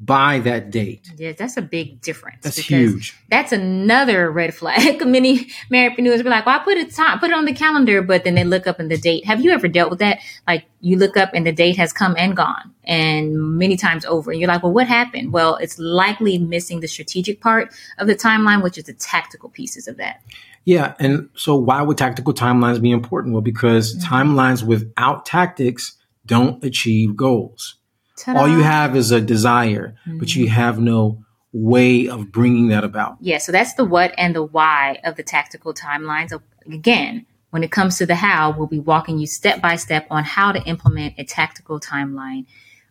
by 0.00 0.38
that 0.40 0.70
date. 0.70 1.12
Yeah, 1.16 1.32
that's 1.32 1.58
a 1.58 1.62
big 1.62 2.00
difference. 2.00 2.38
That's 2.42 2.56
huge. 2.56 3.16
That's 3.28 3.52
another 3.52 4.30
red 4.30 4.54
flag. 4.54 5.04
Many 5.06 5.50
marriedpreneurs 5.70 6.22
be 6.22 6.30
like, 6.30 6.46
"Well, 6.46 6.58
I 6.58 6.64
put 6.64 6.78
it 6.78 6.94
time, 6.94 7.18
put 7.18 7.30
it 7.30 7.36
on 7.36 7.44
the 7.44 7.52
calendar," 7.52 8.00
but 8.00 8.24
then 8.24 8.34
they 8.34 8.44
look 8.44 8.66
up 8.66 8.80
and 8.80 8.90
the 8.90 8.96
date. 8.96 9.26
Have 9.26 9.42
you 9.42 9.50
ever 9.50 9.68
dealt 9.68 9.90
with 9.90 9.98
that? 9.98 10.18
Like 10.46 10.64
you 10.80 10.96
look 10.96 11.18
up 11.18 11.30
and 11.34 11.46
the 11.46 11.52
date 11.52 11.76
has 11.76 11.92
come 11.92 12.14
and 12.16 12.34
gone, 12.34 12.72
and 12.84 13.58
many 13.58 13.76
times 13.76 14.06
over, 14.06 14.30
and 14.30 14.40
you're 14.40 14.48
like, 14.48 14.62
"Well, 14.62 14.72
what 14.72 14.86
happened?" 14.86 15.34
Well, 15.34 15.56
it's 15.56 15.78
likely 15.78 16.38
missing 16.38 16.80
the 16.80 16.88
strategic 16.88 17.42
part 17.42 17.74
of 17.98 18.06
the 18.06 18.14
timeline, 18.14 18.62
which 18.62 18.78
is 18.78 18.84
the 18.84 18.94
tactical 18.94 19.50
pieces 19.50 19.86
of 19.86 19.98
that. 19.98 20.22
Yeah, 20.64 20.94
and 20.98 21.28
so 21.34 21.56
why 21.56 21.82
would 21.82 21.98
tactical 21.98 22.32
timelines 22.32 22.80
be 22.80 22.90
important? 22.90 23.34
Well, 23.34 23.42
because 23.42 23.94
mm-hmm. 23.96 24.14
timelines 24.14 24.62
without 24.62 25.26
tactics 25.26 25.98
don't 26.24 26.62
achieve 26.64 27.16
goals. 27.16 27.76
Ta-da. 28.20 28.40
All 28.40 28.48
you 28.48 28.62
have 28.62 28.96
is 28.96 29.10
a 29.10 29.20
desire, 29.20 29.96
mm-hmm. 30.06 30.18
but 30.18 30.34
you 30.34 30.46
mm-hmm. 30.46 30.54
have 30.54 30.78
no 30.78 31.24
way 31.52 32.08
of 32.08 32.30
bringing 32.30 32.68
that 32.68 32.84
about. 32.84 33.16
Yeah, 33.20 33.38
so 33.38 33.50
that's 33.50 33.74
the 33.74 33.84
what 33.84 34.12
and 34.16 34.34
the 34.34 34.44
why 34.44 35.00
of 35.04 35.16
the 35.16 35.22
tactical 35.22 35.74
timelines. 35.74 36.32
Again, 36.66 37.26
when 37.50 37.64
it 37.64 37.72
comes 37.72 37.98
to 37.98 38.06
the 38.06 38.14
how, 38.14 38.54
we'll 38.56 38.68
be 38.68 38.78
walking 38.78 39.18
you 39.18 39.26
step 39.26 39.60
by 39.60 39.76
step 39.76 40.06
on 40.10 40.24
how 40.24 40.52
to 40.52 40.62
implement 40.62 41.14
a 41.18 41.24
tactical 41.24 41.80
timeline 41.80 42.46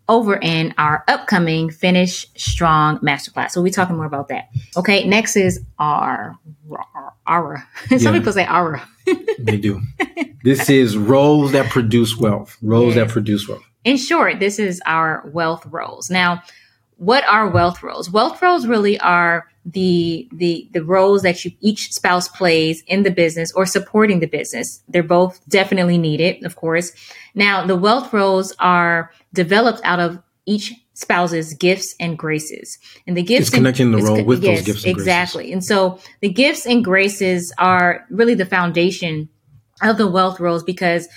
over 0.10 0.36
in 0.36 0.74
our 0.78 1.04
upcoming 1.08 1.70
Finish 1.70 2.26
Strong 2.36 2.98
Masterclass. 3.00 3.52
So 3.52 3.62
we'll 3.62 3.66
be 3.66 3.72
talking 3.72 3.96
more 3.96 4.08
about 4.08 4.30
that. 4.30 4.50
Okay, 4.76 5.08
next 5.08 5.36
is 5.36 5.62
our 5.78 6.36
Aura. 7.28 7.68
Some 7.88 8.00
yeah. 8.00 8.12
people 8.12 8.34
say 8.34 8.48
Aura. 8.48 8.86
they 9.40 9.58
do. 9.58 9.82
This 10.42 10.70
is 10.70 10.98
roles 10.98 11.52
that 11.52 11.70
produce 11.70 12.16
wealth. 12.16 12.56
Roles 12.62 12.96
yes. 12.96 13.08
that 13.08 13.12
produce 13.12 13.46
wealth. 13.46 13.69
In 13.84 13.98
short, 13.98 14.40
this 14.40 14.60
is 14.60 14.82
our 14.86 15.30
wealth 15.34 15.66
roles. 15.66 16.10
Now, 16.10 16.44
what 16.98 17.24
are 17.26 17.50
wealth 17.50 17.82
roles? 17.82 18.12
Wealth 18.12 18.42
roles 18.42 18.68
really 18.68 19.00
are 19.00 19.48
the 19.66 20.28
the 20.34 20.70
the 20.74 20.84
roles 20.84 21.22
that 21.22 21.46
you 21.46 21.52
each 21.62 21.94
spouse 21.94 22.28
plays 22.28 22.84
in 22.88 23.04
the 23.04 23.12
business 23.12 23.52
or 23.54 23.66
supporting 23.66 24.20
the 24.20 24.28
business. 24.28 24.84
They're 24.90 25.04
both 25.04 25.40
definitely 25.48 25.98
needed, 25.98 26.44
of 26.44 26.56
course. 26.56 26.92
Now, 27.36 27.66
the 27.66 27.78
wealth 27.78 28.12
roles 28.12 28.54
are 28.60 29.12
developed 29.34 29.82
out 29.84 30.00
of 30.00 30.22
each 30.46 30.74
spouse's 30.94 31.54
gifts 31.54 31.96
and 32.00 32.18
graces. 32.18 32.78
And 33.08 33.16
the 33.16 33.24
gifts 33.24 33.48
it's 33.48 33.56
connecting 33.56 33.92
the 33.92 34.02
role 34.02 34.24
with 34.24 34.44
yes, 34.44 34.60
those 34.60 34.66
gifts 34.66 34.84
and 34.84 34.92
exactly. 34.92 35.44
graces. 35.44 35.54
And 35.54 35.64
so 35.64 36.00
the 36.20 36.30
gifts 36.30 36.66
and 36.66 36.84
graces 36.84 37.54
are 37.58 38.06
really 38.10 38.34
the 38.34 38.46
foundation 38.46 39.30
of 39.82 39.98
the 39.98 40.08
wealth 40.08 40.42
roles 40.42 40.64
because 40.64 41.08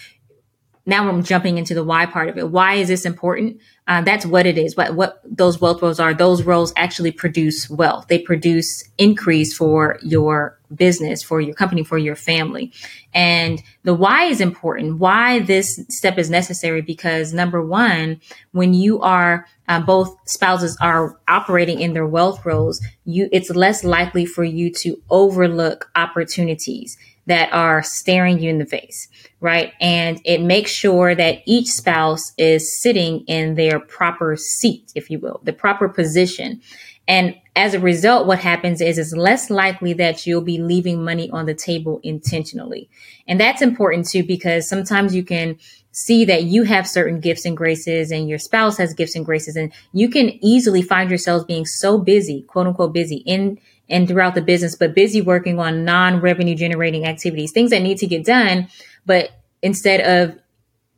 now 0.84 1.08
I'm 1.08 1.22
jumping 1.22 1.58
into 1.58 1.74
the 1.74 1.84
why 1.84 2.06
part 2.06 2.28
of 2.28 2.36
it. 2.36 2.50
Why 2.50 2.74
is 2.74 2.88
this 2.88 3.04
important? 3.04 3.60
Uh, 3.86 4.02
that's 4.02 4.26
what 4.26 4.46
it 4.46 4.58
is. 4.58 4.76
What 4.76 4.94
what 4.94 5.20
those 5.24 5.60
wealth 5.60 5.82
roles 5.82 6.00
are. 6.00 6.14
Those 6.14 6.42
roles 6.42 6.72
actually 6.76 7.12
produce 7.12 7.70
wealth. 7.70 8.08
They 8.08 8.18
produce 8.18 8.84
increase 8.98 9.56
for 9.56 9.98
your 10.02 10.58
business, 10.74 11.22
for 11.22 11.40
your 11.40 11.54
company, 11.54 11.84
for 11.84 11.98
your 11.98 12.16
family. 12.16 12.72
And 13.14 13.62
the 13.84 13.94
why 13.94 14.24
is 14.24 14.40
important. 14.40 14.98
Why 14.98 15.40
this 15.40 15.80
step 15.88 16.18
is 16.18 16.30
necessary 16.30 16.80
because 16.80 17.32
number 17.32 17.64
one, 17.64 18.20
when 18.52 18.74
you 18.74 19.00
are 19.00 19.46
uh, 19.68 19.80
both 19.80 20.16
spouses 20.26 20.76
are 20.80 21.18
operating 21.28 21.80
in 21.80 21.92
their 21.92 22.06
wealth 22.06 22.44
roles, 22.44 22.84
you 23.04 23.28
it's 23.30 23.50
less 23.50 23.84
likely 23.84 24.26
for 24.26 24.44
you 24.44 24.72
to 24.80 25.00
overlook 25.10 25.90
opportunities 25.94 26.96
that 27.26 27.52
are 27.52 27.82
staring 27.82 28.40
you 28.40 28.50
in 28.50 28.58
the 28.58 28.66
face, 28.66 29.08
right? 29.40 29.72
And 29.80 30.20
it 30.24 30.40
makes 30.40 30.70
sure 30.70 31.14
that 31.14 31.42
each 31.46 31.68
spouse 31.68 32.32
is 32.36 32.80
sitting 32.80 33.20
in 33.26 33.54
their 33.54 33.78
proper 33.78 34.36
seat, 34.36 34.92
if 34.94 35.10
you 35.10 35.18
will, 35.18 35.40
the 35.44 35.52
proper 35.52 35.88
position. 35.88 36.60
And 37.06 37.36
as 37.54 37.74
a 37.74 37.80
result, 37.80 38.26
what 38.26 38.38
happens 38.38 38.80
is 38.80 38.96
it's 38.96 39.12
less 39.12 39.50
likely 39.50 39.92
that 39.94 40.26
you'll 40.26 40.40
be 40.40 40.58
leaving 40.58 41.04
money 41.04 41.30
on 41.30 41.46
the 41.46 41.54
table 41.54 42.00
intentionally. 42.02 42.88
And 43.26 43.38
that's 43.38 43.62
important 43.62 44.08
too, 44.08 44.24
because 44.24 44.68
sometimes 44.68 45.14
you 45.14 45.24
can 45.24 45.58
see 45.90 46.24
that 46.24 46.44
you 46.44 46.62
have 46.62 46.88
certain 46.88 47.20
gifts 47.20 47.44
and 47.44 47.56
graces 47.56 48.10
and 48.10 48.28
your 48.28 48.38
spouse 48.38 48.78
has 48.78 48.94
gifts 48.94 49.14
and 49.14 49.26
graces 49.26 49.56
and 49.56 49.72
you 49.92 50.08
can 50.08 50.30
easily 50.42 50.80
find 50.80 51.10
yourselves 51.10 51.44
being 51.44 51.66
so 51.66 51.98
busy, 51.98 52.42
quote 52.42 52.66
unquote 52.66 52.94
busy 52.94 53.16
in 53.26 53.58
and 53.88 54.08
throughout 54.08 54.34
the 54.34 54.42
business, 54.42 54.74
but 54.74 54.94
busy 54.94 55.20
working 55.20 55.58
on 55.58 55.84
non-revenue 55.84 56.54
generating 56.54 57.06
activities, 57.06 57.52
things 57.52 57.70
that 57.70 57.82
need 57.82 57.98
to 57.98 58.06
get 58.06 58.24
done. 58.24 58.68
But 59.04 59.30
instead 59.60 60.00
of, 60.00 60.38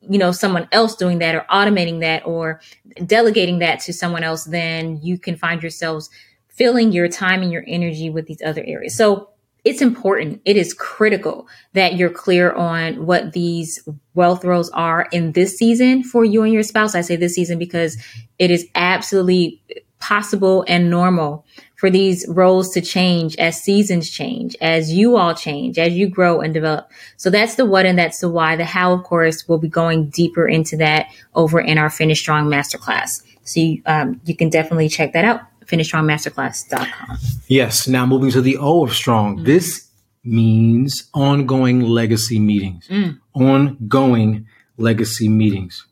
you 0.09 0.19
know, 0.19 0.33
someone 0.33 0.69
else 0.71 0.95
doing 0.95 1.19
that 1.19 1.35
or 1.35 1.47
automating 1.51 2.01
that 2.01 2.27
or 2.27 2.61
delegating 3.07 3.59
that 3.61 3.81
to 3.81 3.93
someone 3.93 4.23
else, 4.23 4.45
then 4.45 5.01
you 5.03 5.19
can 5.19 5.37
find 5.37 5.63
yourselves 5.63 6.11
filling 6.49 6.93
your 6.93 7.09
time 7.09 7.43
and 7.43 7.51
your 7.51 7.65
energy 7.67 8.11
with 8.11 8.27
these 8.27 8.43
other 8.43 8.63
areas. 8.67 8.97
So 8.97 9.31
it's 9.65 9.81
important. 9.81 10.43
It 10.45 10.59
is 10.59 10.75
critical 10.75 11.49
that 11.73 11.97
you're 11.97 12.11
clear 12.11 12.53
on 12.53 13.07
what 13.07 13.33
these 13.33 13.87
wealth 14.13 14.45
roles 14.45 14.69
are 14.71 15.09
in 15.11 15.33
this 15.33 15.57
season 15.57 16.05
for 16.05 16.23
you 16.25 16.43
and 16.43 16.53
your 16.53 16.63
spouse. 16.63 16.95
I 16.95 17.01
say 17.01 17.17
this 17.17 17.35
season 17.35 17.59
because 17.59 17.97
it 18.39 18.51
is 18.51 18.67
absolutely 18.75 19.63
possible 20.01 20.67
and 20.69 20.91
normal 20.91 21.47
for 21.77 21.91
these 21.91 22.25
roles 22.29 22.71
to 22.71 22.81
change 22.81 23.37
as 23.37 23.61
seasons 23.61 24.09
change, 24.11 24.57
as 24.61 24.93
you 24.93 25.17
all 25.17 25.35
change, 25.35 25.79
as 25.79 25.93
you 25.93 26.09
grow 26.09 26.41
and 26.41 26.55
develop. 26.55 26.91
So 27.17 27.31
that's 27.31 27.57
the 27.57 27.67
what 27.67 27.87
and 27.87 27.99
that's 27.99 28.21
the 28.21 28.29
why. 28.29 28.57
The 28.57 28.65
how, 28.65 28.93
of 28.93 29.03
course, 29.05 29.49
we'll 29.49 29.59
be 29.59 29.69
going 29.69 30.11
deeper 30.11 30.47
into 30.47 30.77
that 30.79 31.09
over 31.35 31.61
in 31.61 31.79
our 31.79 31.91
Finish 31.91 32.21
Strong 32.21 32.49
Masterclass. 32.49 33.23
So 33.43 33.61
you, 33.61 33.83
um, 33.87 34.21
you 34.25 34.37
can 34.37 34.49
definitely 34.51 34.89
check 34.89 35.13
that 35.13 35.25
out, 35.25 35.41
finishstrongmasterclass.com. 35.67 37.19
Yes. 37.49 37.89
Now 37.89 38.07
moving 38.07 38.31
to 38.31 38.41
the 38.41 38.57
O 38.57 38.85
of 38.85 38.95
strong. 38.95 39.37
Mm-hmm. 39.37 39.45
This 39.45 39.89
means 40.25 41.11
ongoing 41.13 41.81
legacy 41.81 42.39
meetings. 42.39 42.89
Mm. 42.89 43.21
Ongoing 43.35 44.47
legacy 44.79 45.29
meetings. 45.29 45.87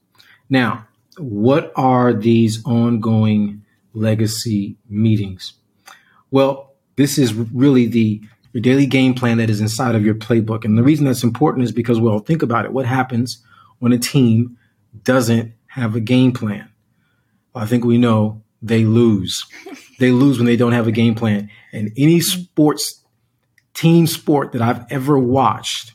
Now, 0.49 0.87
what 1.19 1.73
are 1.77 2.15
these 2.15 2.65
ongoing 2.65 3.65
legacy 3.93 4.77
meetings? 4.89 5.55
Well, 6.33 6.75
this 6.97 7.19
is 7.19 7.33
really 7.35 7.87
the 7.87 8.21
your 8.53 8.61
daily 8.61 8.87
game 8.87 9.15
plan 9.15 9.39
that 9.39 9.49
is 9.49 9.61
inside 9.61 9.95
of 9.95 10.05
your 10.05 10.15
playbook. 10.15 10.65
And 10.65 10.77
the 10.77 10.83
reason 10.83 11.07
that's 11.07 11.23
important 11.23 11.65
is 11.65 11.73
because, 11.73 12.01
well, 12.01 12.19
think 12.19 12.43
about 12.43 12.65
it. 12.65 12.73
What 12.73 12.85
happens 12.85 13.43
when 13.79 13.93
a 13.93 13.99
team 13.99 14.59
doesn't 15.05 15.55
have 15.69 15.95
a 15.95 16.01
game 16.01 16.33
plan? 16.33 16.69
I 17.55 17.67
think 17.67 17.85
we 17.85 17.97
know 17.97 18.43
they 18.61 18.85
lose. 18.85 19.43
they 19.99 20.11
lose 20.11 20.39
when 20.39 20.47
they 20.47 20.57
don't 20.57 20.73
have 20.73 20.87
a 20.87 20.93
game 20.93 21.15
plan. 21.15 21.51
And 21.73 21.93
any 21.97 22.21
sports 22.21 23.03
team 23.73 24.07
sport 24.07 24.53
that 24.53 24.61
I've 24.61 24.85
ever 24.91 25.19
watched 25.19 25.95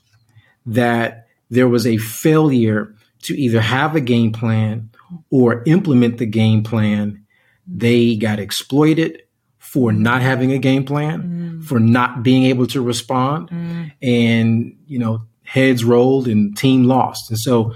that 0.65 1.27
there 1.50 1.67
was 1.67 1.86
a 1.86 1.98
failure 1.98 2.96
to 3.24 3.39
either 3.39 3.62
have 3.62 3.96
a 3.96 4.01
game 4.01 4.32
plan 4.32 4.89
or 5.29 5.63
implement 5.65 6.17
the 6.17 6.25
game 6.25 6.63
plan, 6.63 7.24
they 7.67 8.15
got 8.15 8.39
exploited 8.39 9.22
for 9.67 9.91
not 9.91 10.21
having 10.21 10.53
a 10.53 10.57
game 10.57 10.86
plan, 10.86 11.21
mm. 11.59 11.63
for 11.65 11.77
not 11.77 12.24
being 12.24 12.43
able 12.43 12.65
to 12.67 12.81
respond, 12.81 13.50
mm. 13.50 13.91
and 14.01 14.77
you 14.88 14.97
know 14.97 15.21
heads 15.43 15.83
rolled 15.83 16.25
and 16.25 16.55
team 16.55 16.86
lost. 16.86 17.29
And 17.29 17.38
so 17.38 17.74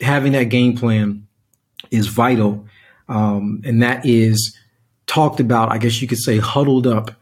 having 0.00 0.32
that 0.32 0.44
game 0.44 0.76
plan 0.76 1.28
is 1.92 2.08
vital, 2.08 2.66
um, 3.08 3.62
and 3.64 3.80
that 3.80 4.04
is 4.04 4.58
talked 5.06 5.38
about. 5.38 5.70
I 5.70 5.78
guess 5.78 6.02
you 6.02 6.08
could 6.08 6.18
say 6.18 6.38
huddled 6.38 6.88
up 6.88 7.12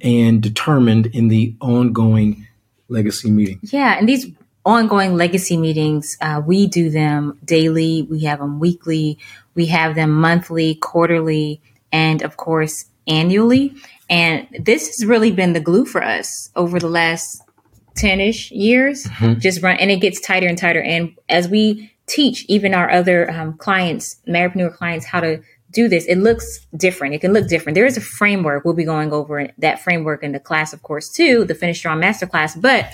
and 0.00 0.40
determined 0.40 1.06
in 1.06 1.26
the 1.26 1.56
ongoing 1.60 2.46
legacy 2.86 3.32
meeting. 3.32 3.58
Yeah, 3.64 3.98
and 3.98 4.08
these 4.08 4.28
ongoing 4.64 5.16
legacy 5.16 5.56
meetings, 5.56 6.16
uh, 6.20 6.40
we 6.46 6.68
do 6.68 6.88
them 6.88 7.36
daily. 7.44 8.02
We 8.02 8.20
have 8.24 8.38
them 8.38 8.60
weekly. 8.60 9.18
We 9.56 9.66
have 9.66 9.96
them 9.96 10.12
monthly, 10.12 10.76
quarterly, 10.76 11.60
and 11.90 12.22
of 12.22 12.36
course 12.36 12.84
annually. 13.10 13.74
And 14.08 14.46
this 14.58 14.86
has 14.86 15.06
really 15.06 15.30
been 15.30 15.52
the 15.52 15.60
glue 15.60 15.84
for 15.84 16.02
us 16.02 16.50
over 16.56 16.78
the 16.78 16.88
last 16.88 17.42
10 17.96 18.20
ish 18.20 18.50
years. 18.50 19.04
Mm-hmm. 19.04 19.40
Just 19.40 19.62
run, 19.62 19.76
and 19.76 19.90
it 19.90 20.00
gets 20.00 20.20
tighter 20.20 20.46
and 20.46 20.56
tighter. 20.56 20.82
And 20.82 21.14
as 21.28 21.48
we 21.48 21.92
teach 22.06 22.44
even 22.48 22.74
our 22.74 22.90
other 22.90 23.30
um, 23.30 23.56
clients, 23.58 24.20
Marriedpreneur 24.26 24.74
clients, 24.74 25.06
how 25.06 25.20
to 25.20 25.42
do 25.70 25.88
this, 25.88 26.06
it 26.06 26.16
looks 26.16 26.66
different. 26.76 27.14
It 27.14 27.20
can 27.20 27.32
look 27.32 27.48
different. 27.48 27.74
There 27.74 27.86
is 27.86 27.96
a 27.96 28.00
framework. 28.00 28.64
We'll 28.64 28.74
be 28.74 28.84
going 28.84 29.12
over 29.12 29.50
that 29.58 29.80
framework 29.80 30.22
in 30.24 30.32
the 30.32 30.40
class, 30.40 30.72
of 30.72 30.82
course, 30.82 31.08
too, 31.08 31.44
the 31.44 31.54
Finish 31.54 31.78
Strong 31.78 32.00
Masterclass. 32.00 32.60
But 32.60 32.92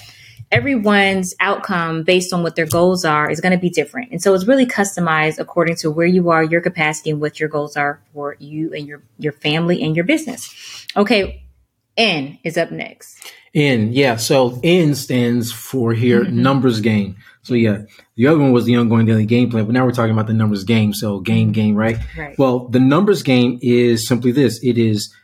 everyone's 0.53 1.35
outcome 1.41 2.03
based 2.03 2.33
on 2.33 2.43
what 2.43 2.57
their 2.57 2.67
goals 2.67 3.05
are 3.05 3.31
is 3.31 3.41
going 3.41 3.53
to 3.53 3.59
be 3.59 3.71
different. 3.71 4.13
And 4.13 4.23
so 4.23 4.35
it's 4.35 4.47
really 4.47 4.67
customized 4.67 5.39
according 5.39 5.77
to 5.77 5.91
where 5.91 6.07
you 6.07 6.31
are, 6.31 6.43
your 6.43 6.61
capacity, 6.61 7.11
and 7.11 7.21
what 7.21 7.41
your 7.41 7.49
goals 7.49 7.77
are 7.77 8.01
for 8.13 8.37
you 8.39 8.73
and 8.73 8.87
your, 8.87 9.03
your 9.19 9.33
family 9.33 9.83
and 9.83 9.97
your 9.97 10.05
business. 10.05 10.87
Okay. 10.97 11.43
N 11.97 12.39
is 12.45 12.59
up 12.59 12.71
next. 12.71 13.33
N, 13.55 13.93
yeah. 13.93 14.17
So 14.17 14.61
N 14.63 14.95
stands 14.95 15.51
for 15.51 15.95
here 15.95 16.23
mm-hmm. 16.25 16.43
numbers 16.43 16.81
game. 16.81 17.17
So 17.43 17.55
yeah, 17.55 17.83
the 18.17 18.27
other 18.27 18.39
one 18.39 18.53
was 18.53 18.67
the 18.67 18.77
ongoing 18.77 19.07
daily 19.07 19.25
game 19.25 19.51
plan, 19.51 19.65
but 19.65 19.73
now 19.73 19.85
we're 19.85 19.93
talking 19.93 20.13
about 20.13 20.27
the 20.27 20.35
numbers 20.35 20.65
game. 20.65 20.93
So 20.93 21.21
game 21.21 21.53
game, 21.53 21.75
right? 21.75 21.97
Right. 22.17 22.39
Well, 22.39 22.69
the 22.69 22.81
numbers 22.81 23.23
game 23.23 23.59
is 23.63 24.07
simply 24.07 24.33
this: 24.33 24.63
it 24.63 24.77
is 24.77 25.15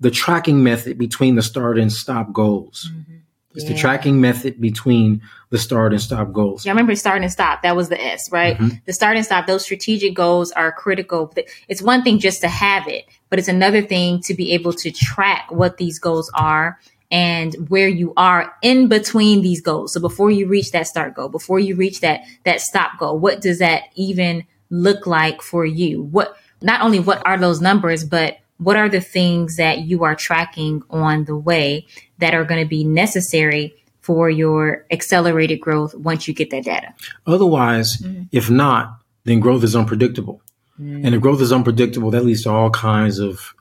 the 0.00 0.10
tracking 0.10 0.64
method 0.64 0.98
between 0.98 1.34
the 1.36 1.42
start 1.42 1.78
and 1.78 1.92
stop 1.92 2.32
goals. 2.32 2.90
Mm-hmm. 2.92 3.17
It's 3.58 3.68
yeah. 3.68 3.74
the 3.74 3.80
tracking 3.80 4.20
method 4.20 4.60
between 4.60 5.20
the 5.50 5.58
start 5.58 5.92
and 5.92 6.00
stop 6.00 6.32
goals. 6.32 6.64
Yeah, 6.64 6.70
I 6.70 6.74
remember 6.74 6.94
start 6.94 7.22
and 7.22 7.32
stop. 7.32 7.62
That 7.62 7.74
was 7.74 7.88
the 7.88 8.00
S, 8.00 8.30
right? 8.30 8.56
Mm-hmm. 8.56 8.76
The 8.86 8.92
start 8.92 9.16
and 9.16 9.26
stop, 9.26 9.48
those 9.48 9.64
strategic 9.64 10.14
goals 10.14 10.52
are 10.52 10.70
critical. 10.70 11.34
It's 11.66 11.82
one 11.82 12.04
thing 12.04 12.20
just 12.20 12.40
to 12.42 12.48
have 12.48 12.86
it, 12.86 13.06
but 13.30 13.40
it's 13.40 13.48
another 13.48 13.82
thing 13.82 14.20
to 14.22 14.34
be 14.34 14.52
able 14.52 14.74
to 14.74 14.92
track 14.92 15.50
what 15.50 15.76
these 15.76 15.98
goals 15.98 16.30
are 16.34 16.78
and 17.10 17.56
where 17.68 17.88
you 17.88 18.12
are 18.16 18.54
in 18.62 18.86
between 18.86 19.42
these 19.42 19.60
goals. 19.60 19.92
So 19.92 20.00
before 20.00 20.30
you 20.30 20.46
reach 20.46 20.70
that 20.70 20.86
start 20.86 21.16
goal, 21.16 21.28
before 21.28 21.58
you 21.58 21.74
reach 21.74 22.00
that 22.02 22.20
that 22.44 22.60
stop 22.60 22.96
goal, 22.96 23.18
what 23.18 23.40
does 23.40 23.58
that 23.58 23.84
even 23.96 24.46
look 24.70 25.04
like 25.04 25.42
for 25.42 25.66
you? 25.66 26.04
What 26.04 26.36
not 26.62 26.80
only 26.80 27.00
what 27.00 27.26
are 27.26 27.38
those 27.38 27.60
numbers, 27.60 28.04
but 28.04 28.38
what 28.58 28.76
are 28.76 28.88
the 28.88 29.00
things 29.00 29.56
that 29.56 29.78
you 29.78 30.04
are 30.04 30.14
tracking 30.14 30.82
on 30.90 31.24
the 31.24 31.36
way 31.36 31.86
that 32.18 32.34
are 32.34 32.44
going 32.44 32.62
to 32.62 32.68
be 32.68 32.84
necessary 32.84 33.74
for 34.00 34.30
your 34.30 34.86
accelerated 34.90 35.60
growth 35.60 35.94
once 35.94 36.26
you 36.26 36.34
get 36.34 36.50
that 36.50 36.64
data. 36.64 36.94
Otherwise, 37.26 37.98
mm-hmm. 37.98 38.22
if 38.32 38.50
not, 38.50 38.98
then 39.24 39.40
growth 39.40 39.62
is 39.62 39.76
unpredictable. 39.76 40.40
Mm-hmm. 40.80 41.04
And 41.04 41.14
if 41.14 41.20
growth 41.20 41.40
is 41.40 41.52
unpredictable, 41.52 42.10
that 42.12 42.24
leads 42.24 42.44
to 42.44 42.50
all 42.50 42.70
kinds 42.70 43.18
of 43.18 43.54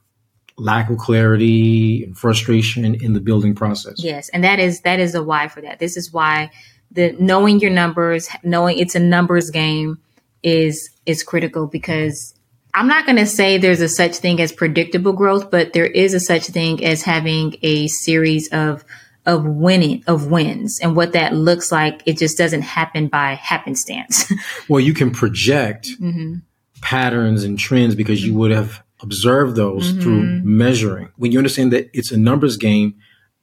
lack 0.58 0.90
of 0.90 0.98
clarity 0.98 2.04
and 2.04 2.18
frustration 2.18 2.96
in 2.96 3.14
the 3.14 3.20
building 3.20 3.56
process. 3.56 3.96
Yes, 3.98 4.30
and 4.30 4.44
that 4.44 4.60
is 4.60 4.82
that 4.82 5.00
is 5.00 5.16
a 5.16 5.24
why 5.24 5.48
for 5.48 5.62
that. 5.62 5.80
This 5.80 5.98
is 5.98 6.12
why 6.12 6.52
the 6.92 7.16
knowing 7.20 7.60
your 7.60 7.72
numbers, 7.72 8.30
knowing 8.44 8.78
it's 8.78 8.96
a 8.96 9.00
numbers 9.00 9.50
game 9.50 10.00
is 10.44 10.90
is 11.06 11.24
critical 11.24 11.68
because 11.68 12.34
I'm 12.78 12.88
not 12.88 13.08
going 13.08 13.18
to 13.18 13.26
say 13.26 13.58
there's 13.58 13.82
a 13.82 13.90
such 13.90 14.18
thing 14.18 14.40
as 14.40 14.52
predictable 14.52 15.14
growth, 15.14 15.50
but 15.50 15.74
there 15.74 15.88
is 15.88 16.14
a 16.14 16.20
such 16.20 16.46
thing 16.46 16.86
as 16.86 17.02
having 17.02 17.56
a 17.64 17.88
series 17.88 18.50
of 18.52 18.86
of 19.26 19.46
winning 19.46 20.04
of 20.06 20.30
wins 20.30 20.80
and 20.82 20.96
what 20.96 21.14
that 21.14 21.34
looks 21.34 21.72
like. 21.72 22.04
It 22.06 22.20
just 22.20 22.38
doesn't 22.38 22.62
happen 22.62 23.08
by 23.08 23.34
happenstance. 23.34 24.32
well, 24.70 24.80
you 24.80 24.94
can 24.94 25.10
project 25.10 25.88
mm-hmm. 26.00 26.36
patterns 26.82 27.44
and 27.44 27.58
trends 27.58 27.96
because 27.96 28.24
you 28.24 28.36
would 28.36 28.52
have 28.52 28.84
observed 29.02 29.56
those 29.56 29.92
mm-hmm. 29.92 30.02
through 30.02 30.24
measuring. 30.44 31.10
When 31.16 31.32
you 31.32 31.40
understand 31.40 31.74
that 31.74 31.90
it's 31.94 32.12
a 32.12 32.18
numbers 32.18 32.58
game, 32.58 32.94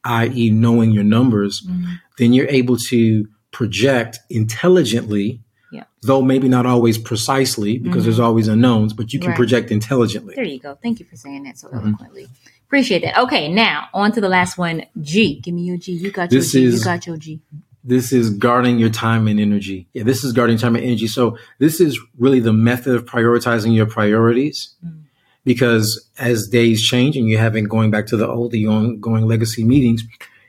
i.e., 0.04 0.50
knowing 0.50 0.92
your 0.92 1.04
numbers, 1.04 1.60
mm-hmm. 1.60 1.94
then 2.18 2.32
you're 2.32 2.48
able 2.48 2.76
to 2.90 3.26
project 3.50 4.20
intelligently 4.30 5.43
yeah. 5.74 5.84
Though 6.02 6.22
maybe 6.22 6.48
not 6.48 6.66
always 6.66 6.98
precisely 6.98 7.78
because 7.78 7.98
mm-hmm. 7.98 8.04
there's 8.04 8.20
always 8.20 8.46
unknowns, 8.46 8.92
but 8.92 9.12
you 9.12 9.18
can 9.18 9.30
right. 9.30 9.36
project 9.36 9.72
intelligently. 9.72 10.36
There 10.36 10.44
you 10.44 10.60
go. 10.60 10.78
Thank 10.80 11.00
you 11.00 11.06
for 11.06 11.16
saying 11.16 11.42
that 11.44 11.58
so 11.58 11.68
mm-hmm. 11.68 11.88
eloquently. 11.88 12.28
Appreciate 12.66 13.02
that. 13.02 13.18
Okay, 13.18 13.52
now 13.52 13.88
on 13.92 14.12
to 14.12 14.20
the 14.20 14.28
last 14.28 14.56
one. 14.56 14.84
G. 15.00 15.40
Give 15.40 15.52
me 15.52 15.62
your 15.62 15.76
G. 15.76 15.92
You 15.92 16.12
got 16.12 16.30
this 16.30 16.54
your 16.54 16.62
G. 16.62 16.66
Is, 16.68 16.78
you 16.78 16.84
got 16.84 17.06
your 17.06 17.16
G. 17.16 17.40
This 17.82 18.12
is 18.12 18.30
guarding 18.30 18.78
your 18.78 18.88
time 18.88 19.26
and 19.26 19.40
energy. 19.40 19.88
Yeah, 19.92 20.04
this 20.04 20.22
is 20.22 20.32
guarding 20.32 20.58
time 20.58 20.76
and 20.76 20.84
energy. 20.84 21.08
So 21.08 21.36
this 21.58 21.80
is 21.80 21.98
really 22.18 22.40
the 22.40 22.52
method 22.52 22.94
of 22.94 23.04
prioritizing 23.04 23.74
your 23.74 23.86
priorities. 23.86 24.74
Mm. 24.84 25.02
Because 25.44 26.08
as 26.18 26.46
days 26.46 26.82
change 26.82 27.16
and 27.16 27.28
you're 27.28 27.40
having 27.40 27.64
going 27.64 27.90
back 27.90 28.06
to 28.06 28.16
the 28.16 28.26
old, 28.26 28.52
the 28.52 28.66
ongoing 28.66 29.26
legacy 29.26 29.62
meetings, 29.62 30.02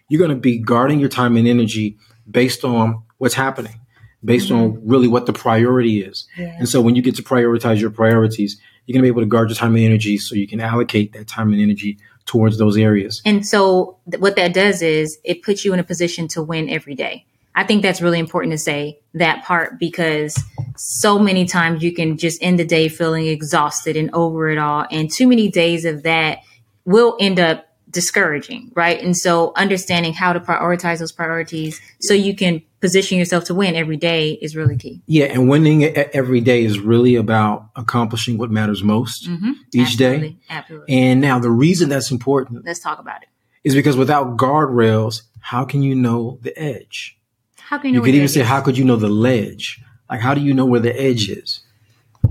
you're 0.08 0.20
going 0.20 0.30
to 0.30 0.38
be 0.38 0.58
guarding 0.58 1.00
your 1.00 1.10
time 1.10 1.36
and 1.36 1.48
energy 1.48 1.98
based 2.30 2.64
on 2.64 3.04
what's 3.18 3.34
happening 3.34 3.82
based 4.26 4.50
mm-hmm. 4.50 4.78
on 4.78 4.88
really 4.88 5.08
what 5.08 5.26
the 5.26 5.34
priority 5.34 6.02
is. 6.02 6.28
Yeah. 6.38 6.56
And 6.58 6.68
so 6.68 6.82
when 6.82 6.96
you 6.96 7.02
get 7.02 7.16
to 7.16 7.24
prioritize 7.24 7.80
your 7.80 7.92
priorities, 7.92 8.60
you're 8.86 8.94
going 8.94 9.02
to 9.02 9.06
be 9.06 9.10
able 9.10 9.22
to 9.22 9.28
guard 9.28 9.50
your 9.50 9.56
time 9.56 9.76
and 9.76 9.84
energy 9.86 10.18
so 10.18 10.36
you 10.36 10.48
can 10.48 10.60
allocate 10.60 11.14
that 11.14 11.28
time 11.28 11.52
and 11.54 11.62
energy 11.62 11.98
towards 12.26 12.58
those 12.58 12.78
areas. 12.78 13.22
And 13.26 13.46
so 13.46 13.98
th- 14.10 14.20
what 14.20 14.36
that 14.36 14.54
does 14.54 14.82
is 14.82 15.20
it 15.24 15.44
puts 15.44 15.64
you 15.64 15.74
in 15.74 15.80
a 15.80 15.84
position 15.84 16.28
to 16.30 16.44
win 16.44 16.70
every 16.70 16.96
day. 16.96 17.26
I 17.56 17.64
think 17.64 17.82
that's 17.82 18.02
really 18.02 18.20
important 18.20 18.52
to 18.52 18.58
say 18.58 19.00
that 19.14 19.46
part 19.46 19.80
because 19.80 20.38
so 20.76 21.18
many 21.18 21.46
times 21.46 21.84
you 21.84 21.94
can 21.94 22.18
just 22.18 22.44
end 22.44 22.60
the 22.60 22.66
day 22.66 22.90
feeling 22.90 23.28
exhausted 23.28 23.96
and 23.96 24.10
over 24.14 24.50
it 24.50 24.58
all. 24.58 24.86
And 24.92 25.10
too 25.10 25.28
many 25.28 25.50
days 25.50 25.86
of 25.86 26.04
that 26.04 26.40
will 26.84 27.16
end 27.20 27.40
up 27.40 27.65
discouraging, 27.96 28.72
right? 28.76 29.02
And 29.02 29.18
so 29.18 29.54
understanding 29.56 30.14
how 30.14 30.34
to 30.34 30.40
prioritize 30.40 31.00
those 31.00 31.14
priorities 31.14 31.82
so 32.02 32.14
you 32.14 32.36
can 32.36 32.62
position 32.82 33.18
yourself 33.18 33.46
to 33.46 33.56
win 33.56 33.74
every 33.74 33.96
day 33.96 34.34
is 34.34 34.56
really 34.56 34.76
key. 34.76 35.02
Yeah, 35.08 35.26
and 35.26 35.50
winning 35.50 35.86
every 35.86 36.42
day 36.42 36.66
is 36.66 36.78
really 36.78 37.16
about 37.16 37.70
accomplishing 37.76 38.38
what 38.38 38.52
matters 38.52 38.84
most 38.84 39.28
mm-hmm. 39.28 39.54
each 39.74 39.94
Absolutely. 39.94 40.30
day. 40.30 40.38
Absolutely. 40.50 40.94
And 40.94 41.22
now 41.22 41.40
the 41.40 41.50
reason 41.50 41.90
that's 41.90 42.12
important. 42.12 42.66
Let's 42.66 42.82
talk 42.82 43.00
about 43.00 43.24
it. 43.24 43.30
Is 43.64 43.74
because 43.74 43.98
without 43.98 44.38
guardrails, 44.38 45.24
how 45.40 45.66
can 45.66 45.82
you 45.82 45.96
know 45.96 46.38
the 46.42 46.56
edge? 46.60 47.18
How 47.58 47.80
can 47.80 47.92
you? 47.92 47.96
You 47.96 48.02
could 48.04 48.14
even 48.14 48.28
say, 48.28 48.42
is? 48.42 48.48
how 48.48 48.62
could 48.62 48.78
you 48.78 48.86
know 48.86 48.98
the 48.98 49.10
ledge? 49.10 49.82
Like, 50.08 50.20
how 50.20 50.36
do 50.36 50.42
you 50.42 50.54
know 50.54 50.66
where 50.66 50.82
the 50.82 50.96
edge 51.02 51.30
is? 51.30 51.62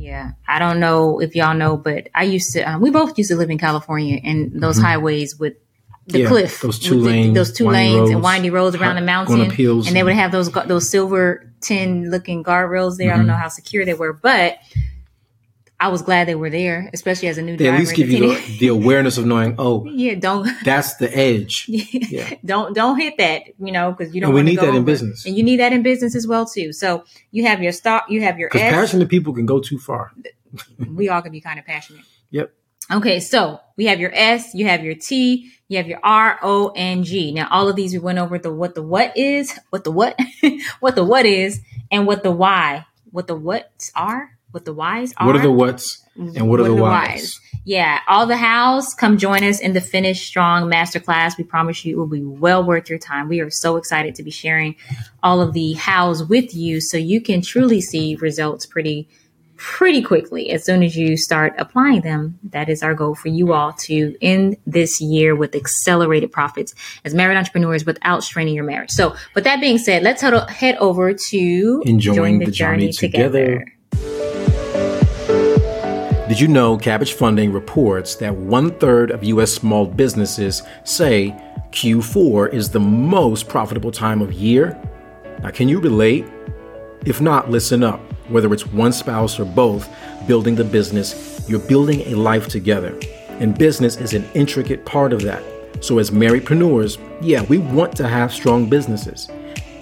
Yeah, 0.04 0.32
I 0.46 0.58
don't 0.58 0.80
know 0.80 1.18
if 1.18 1.34
y'all 1.34 1.54
know, 1.54 1.78
but 1.78 2.10
I 2.14 2.24
used 2.24 2.52
to. 2.52 2.60
Um, 2.60 2.82
we 2.82 2.90
both 2.90 3.16
used 3.16 3.30
to 3.30 3.36
live 3.36 3.48
in 3.48 3.56
California, 3.56 4.20
and 4.22 4.52
those 4.60 4.76
mm-hmm. 4.76 4.84
highways 4.84 5.38
with 5.38 5.54
the 6.08 6.20
yeah, 6.20 6.28
cliff, 6.28 6.60
those 6.60 6.78
two 6.78 7.00
lanes, 7.00 7.28
the, 7.28 7.40
those 7.40 7.52
two 7.54 7.66
lanes 7.70 8.00
roads, 8.00 8.10
and 8.10 8.22
windy 8.22 8.50
roads 8.50 8.76
around 8.76 8.96
the 8.96 9.00
mountain, 9.00 9.40
and 9.40 9.96
they 9.96 10.02
would 10.02 10.12
have 10.12 10.30
those 10.30 10.52
those 10.52 10.90
silver 10.90 11.50
tin 11.62 12.10
looking 12.10 12.44
guardrails 12.44 12.98
there. 12.98 13.06
Mm-hmm. 13.06 13.14
I 13.14 13.16
don't 13.16 13.20
mm-hmm. 13.20 13.28
know 13.28 13.36
how 13.36 13.48
secure 13.48 13.86
they 13.86 13.94
were, 13.94 14.12
but 14.12 14.58
I 15.84 15.88
was 15.88 16.00
glad 16.00 16.26
they 16.26 16.34
were 16.34 16.48
there, 16.48 16.88
especially 16.94 17.28
as 17.28 17.36
a 17.36 17.42
new 17.42 17.58
they 17.58 17.64
driver. 17.64 17.76
At 17.76 17.80
least 17.80 17.94
give 17.94 18.08
you 18.08 18.34
the, 18.34 18.58
the, 18.58 18.68
awareness 18.68 19.18
of 19.18 19.26
knowing, 19.26 19.56
oh, 19.58 19.84
yeah, 19.90 20.14
don't. 20.14 20.48
That's 20.64 20.94
the 20.94 21.14
edge. 21.14 21.66
Yeah. 22.14 22.36
don't 22.44 22.74
don't 22.74 22.98
hit 22.98 23.18
that, 23.18 23.42
you 23.58 23.70
know, 23.70 23.92
because 23.92 24.14
you 24.14 24.22
don't. 24.22 24.28
And 24.30 24.34
we 24.34 24.42
need 24.42 24.58
that 24.60 24.68
over. 24.68 24.78
in 24.78 24.84
business, 24.84 25.26
and 25.26 25.36
you 25.36 25.42
need 25.42 25.58
that 25.58 25.74
in 25.74 25.82
business 25.82 26.14
as 26.14 26.26
well 26.26 26.46
too. 26.46 26.72
So 26.72 27.04
you 27.32 27.44
have 27.44 27.62
your 27.62 27.72
stock, 27.72 28.06
you 28.08 28.22
have 28.22 28.38
your 28.38 28.48
because 28.48 28.62
passionate 28.62 29.10
people 29.10 29.34
can 29.34 29.44
go 29.44 29.60
too 29.60 29.78
far. 29.78 30.12
we 30.88 31.10
all 31.10 31.20
can 31.20 31.32
be 31.32 31.42
kind 31.42 31.58
of 31.58 31.66
passionate. 31.66 32.04
Yep. 32.30 32.50
Okay, 32.90 33.20
so 33.20 33.60
we 33.76 33.86
have 33.86 34.00
your 34.00 34.12
S, 34.14 34.54
you 34.54 34.66
have 34.66 34.84
your 34.84 34.94
T, 34.94 35.52
you 35.68 35.76
have 35.76 35.86
your 35.86 36.00
R, 36.02 36.38
O, 36.42 36.70
and 36.70 37.04
G. 37.04 37.32
Now, 37.32 37.48
all 37.50 37.68
of 37.68 37.76
these 37.76 37.92
we 37.92 37.98
went 37.98 38.18
over 38.18 38.38
the 38.38 38.52
what 38.52 38.74
the 38.74 38.82
what 38.82 39.16
is, 39.16 39.58
what 39.68 39.84
the 39.84 39.90
what, 39.90 40.18
what 40.80 40.94
the 40.94 41.04
what 41.04 41.26
is, 41.26 41.60
and 41.90 42.06
what 42.06 42.22
the 42.22 42.30
why, 42.30 42.86
what 43.10 43.26
the 43.26 43.36
what's 43.36 43.92
are, 43.94 44.33
what 44.54 44.64
the 44.64 44.72
whys 44.72 45.12
are. 45.16 45.26
What 45.26 45.36
are 45.36 45.42
the 45.42 45.50
what's 45.50 46.04
and 46.14 46.32
what, 46.32 46.46
what 46.46 46.60
are 46.60 46.68
the, 46.68 46.76
the 46.76 46.82
whys? 46.82 47.40
Yeah, 47.64 47.98
all 48.06 48.26
the 48.26 48.36
hows. 48.36 48.94
Come 48.94 49.18
join 49.18 49.42
us 49.42 49.58
in 49.58 49.72
the 49.72 49.80
Finish 49.80 50.24
Strong 50.24 50.70
Masterclass. 50.70 51.36
We 51.36 51.42
promise 51.42 51.84
you 51.84 51.96
it 51.96 51.98
will 51.98 52.06
be 52.06 52.22
well 52.22 52.62
worth 52.62 52.88
your 52.88 53.00
time. 53.00 53.28
We 53.28 53.40
are 53.40 53.50
so 53.50 53.76
excited 53.76 54.14
to 54.14 54.22
be 54.22 54.30
sharing 54.30 54.76
all 55.24 55.40
of 55.40 55.54
the 55.54 55.72
hows 55.72 56.22
with 56.22 56.54
you, 56.54 56.80
so 56.80 56.96
you 56.96 57.20
can 57.20 57.42
truly 57.42 57.80
see 57.80 58.14
results 58.16 58.64
pretty 58.64 59.08
pretty 59.56 60.02
quickly 60.02 60.50
as 60.50 60.64
soon 60.64 60.82
as 60.82 60.96
you 60.96 61.16
start 61.16 61.54
applying 61.58 62.02
them. 62.02 62.38
That 62.42 62.68
is 62.68 62.82
our 62.82 62.94
goal 62.94 63.14
for 63.14 63.28
you 63.28 63.52
all 63.52 63.72
to 63.72 64.16
end 64.20 64.56
this 64.66 65.00
year 65.00 65.34
with 65.34 65.54
accelerated 65.54 66.32
profits 66.32 66.74
as 67.04 67.14
married 67.14 67.36
entrepreneurs 67.36 67.84
without 67.86 68.22
straining 68.22 68.54
your 68.54 68.64
marriage. 68.64 68.90
So, 68.90 69.16
with 69.34 69.44
that 69.44 69.60
being 69.60 69.78
said, 69.78 70.02
let's 70.02 70.22
head, 70.22 70.34
head 70.50 70.76
over 70.76 71.12
to 71.12 71.82
enjoying 71.86 72.38
the, 72.38 72.46
the, 72.46 72.52
journey, 72.52 72.82
journey 72.82 72.92
together. 72.92 73.46
together. 73.46 73.73
Did 76.34 76.40
you 76.40 76.48
know 76.48 76.76
Kabbage 76.76 77.12
Funding 77.12 77.52
reports 77.52 78.16
that 78.16 78.34
one 78.34 78.76
third 78.80 79.12
of 79.12 79.22
U.S. 79.22 79.52
small 79.52 79.86
businesses 79.86 80.64
say 80.82 81.32
Q4 81.70 82.52
is 82.52 82.68
the 82.70 82.80
most 82.80 83.48
profitable 83.48 83.92
time 83.92 84.20
of 84.20 84.32
year? 84.32 84.76
Now, 85.44 85.52
can 85.52 85.68
you 85.68 85.78
relate? 85.78 86.24
If 87.06 87.20
not, 87.20 87.52
listen 87.52 87.84
up. 87.84 88.00
Whether 88.30 88.52
it's 88.52 88.66
one 88.66 88.92
spouse 88.92 89.38
or 89.38 89.44
both 89.44 89.88
building 90.26 90.56
the 90.56 90.64
business, 90.64 91.46
you're 91.48 91.60
building 91.60 92.00
a 92.00 92.16
life 92.16 92.48
together. 92.48 92.98
And 93.38 93.56
business 93.56 93.96
is 93.98 94.12
an 94.12 94.28
intricate 94.34 94.84
part 94.84 95.12
of 95.12 95.22
that. 95.22 95.44
So, 95.80 95.98
as 96.00 96.10
marriedpreneurs, 96.10 96.98
yeah, 97.22 97.44
we 97.44 97.58
want 97.58 97.94
to 97.98 98.08
have 98.08 98.32
strong 98.32 98.68
businesses 98.68 99.28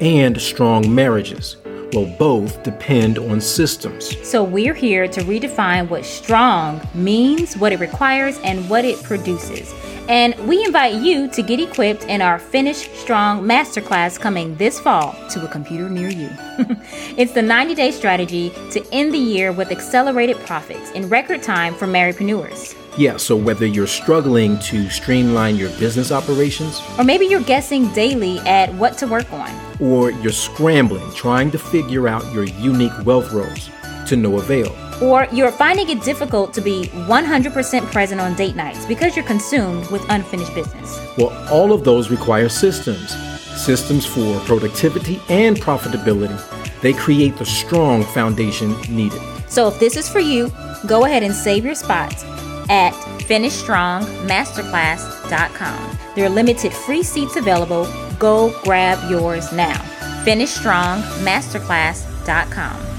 and 0.00 0.38
strong 0.38 0.94
marriages. 0.94 1.56
Well, 1.92 2.06
both 2.06 2.62
depend 2.62 3.18
on 3.18 3.40
systems. 3.40 4.16
So, 4.26 4.42
we're 4.42 4.72
here 4.72 5.06
to 5.08 5.20
redefine 5.20 5.90
what 5.90 6.06
strong 6.06 6.80
means, 6.94 7.54
what 7.56 7.72
it 7.72 7.80
requires, 7.80 8.38
and 8.38 8.68
what 8.70 8.86
it 8.86 9.02
produces. 9.02 9.74
And 10.08 10.34
we 10.48 10.64
invite 10.64 10.94
you 10.94 11.28
to 11.28 11.42
get 11.42 11.60
equipped 11.60 12.04
in 12.04 12.22
our 12.22 12.38
Finish 12.38 12.90
Strong 12.98 13.42
Masterclass 13.42 14.18
coming 14.18 14.56
this 14.56 14.80
fall 14.80 15.14
to 15.30 15.44
a 15.44 15.48
computer 15.48 15.88
near 15.88 16.08
you. 16.08 16.30
it's 17.16 17.32
the 17.32 17.42
90 17.42 17.74
day 17.74 17.90
strategy 17.90 18.50
to 18.70 18.84
end 18.90 19.12
the 19.12 19.18
year 19.18 19.52
with 19.52 19.70
accelerated 19.70 20.36
profits 20.38 20.90
in 20.92 21.08
record 21.08 21.42
time 21.42 21.74
for 21.74 21.86
marriedpreneurs. 21.86 22.81
Yeah, 22.98 23.16
so 23.16 23.36
whether 23.36 23.64
you're 23.64 23.86
struggling 23.86 24.58
to 24.60 24.90
streamline 24.90 25.56
your 25.56 25.70
business 25.78 26.12
operations, 26.12 26.80
or 26.98 27.04
maybe 27.04 27.24
you're 27.24 27.40
guessing 27.40 27.90
daily 27.94 28.38
at 28.40 28.72
what 28.74 28.98
to 28.98 29.06
work 29.06 29.32
on, 29.32 29.50
or 29.80 30.10
you're 30.10 30.30
scrambling 30.30 31.10
trying 31.14 31.50
to 31.52 31.58
figure 31.58 32.06
out 32.06 32.30
your 32.34 32.44
unique 32.44 32.92
wealth 33.04 33.32
roles 33.32 33.70
to 34.08 34.16
no 34.16 34.38
avail 34.38 34.70
or 35.02 35.26
you're 35.32 35.50
finding 35.50 35.88
it 35.88 36.00
difficult 36.02 36.54
to 36.54 36.60
be 36.60 36.84
100% 36.84 37.92
present 37.92 38.20
on 38.20 38.34
date 38.34 38.54
nights 38.54 38.86
because 38.86 39.16
you're 39.16 39.24
consumed 39.24 39.90
with 39.90 40.04
unfinished 40.10 40.54
business. 40.54 40.96
Well, 41.18 41.30
all 41.52 41.72
of 41.72 41.82
those 41.82 42.10
require 42.10 42.48
systems 42.48 43.16
systems 43.56 44.06
for 44.06 44.40
productivity 44.40 45.20
and 45.28 45.56
profitability. 45.56 46.38
They 46.80 46.92
create 46.92 47.36
the 47.36 47.44
strong 47.44 48.02
foundation 48.02 48.80
needed. 48.88 49.20
So, 49.46 49.68
if 49.68 49.78
this 49.78 49.96
is 49.96 50.08
for 50.08 50.20
you, 50.20 50.50
go 50.86 51.04
ahead 51.04 51.22
and 51.22 51.34
save 51.34 51.64
your 51.64 51.74
spots 51.74 52.24
at 52.68 52.92
finishstrongmasterclass.com. 53.28 55.98
There 56.14 56.26
are 56.26 56.30
limited 56.30 56.72
free 56.72 57.02
seats 57.02 57.34
available. 57.36 57.88
Go 58.18 58.54
grab 58.62 59.10
yours 59.10 59.52
now. 59.52 59.78
finishstrongmasterclass.com. 60.24 62.92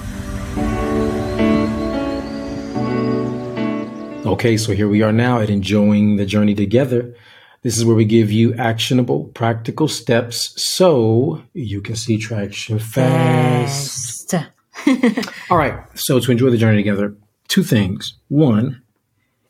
Okay, 4.26 4.58
so 4.58 4.74
here 4.74 4.90
we 4.90 5.02
are 5.02 5.14
now 5.14 5.40
at 5.40 5.50
enjoying 5.50 6.16
the 6.16 6.26
journey 6.26 6.56
together. 6.56 7.16
This 7.62 7.78
is 7.78 7.86
where 7.86 7.96
we 7.96 8.04
give 8.04 8.32
you 8.32 8.54
actionable, 8.56 9.26
practical 9.34 9.88
steps 9.88 10.62
so 10.62 11.42
you 11.54 11.82
can 11.82 11.96
see 11.96 12.18
traction 12.18 12.78
fast. 12.78 14.32
fast. 14.32 15.30
All 15.50 15.58
right, 15.58 15.80
so 15.98 16.20
to 16.20 16.32
enjoy 16.32 16.50
the 16.50 16.58
journey 16.58 16.78
together, 16.78 17.16
two 17.48 17.64
things. 17.64 18.16
One, 18.28 18.82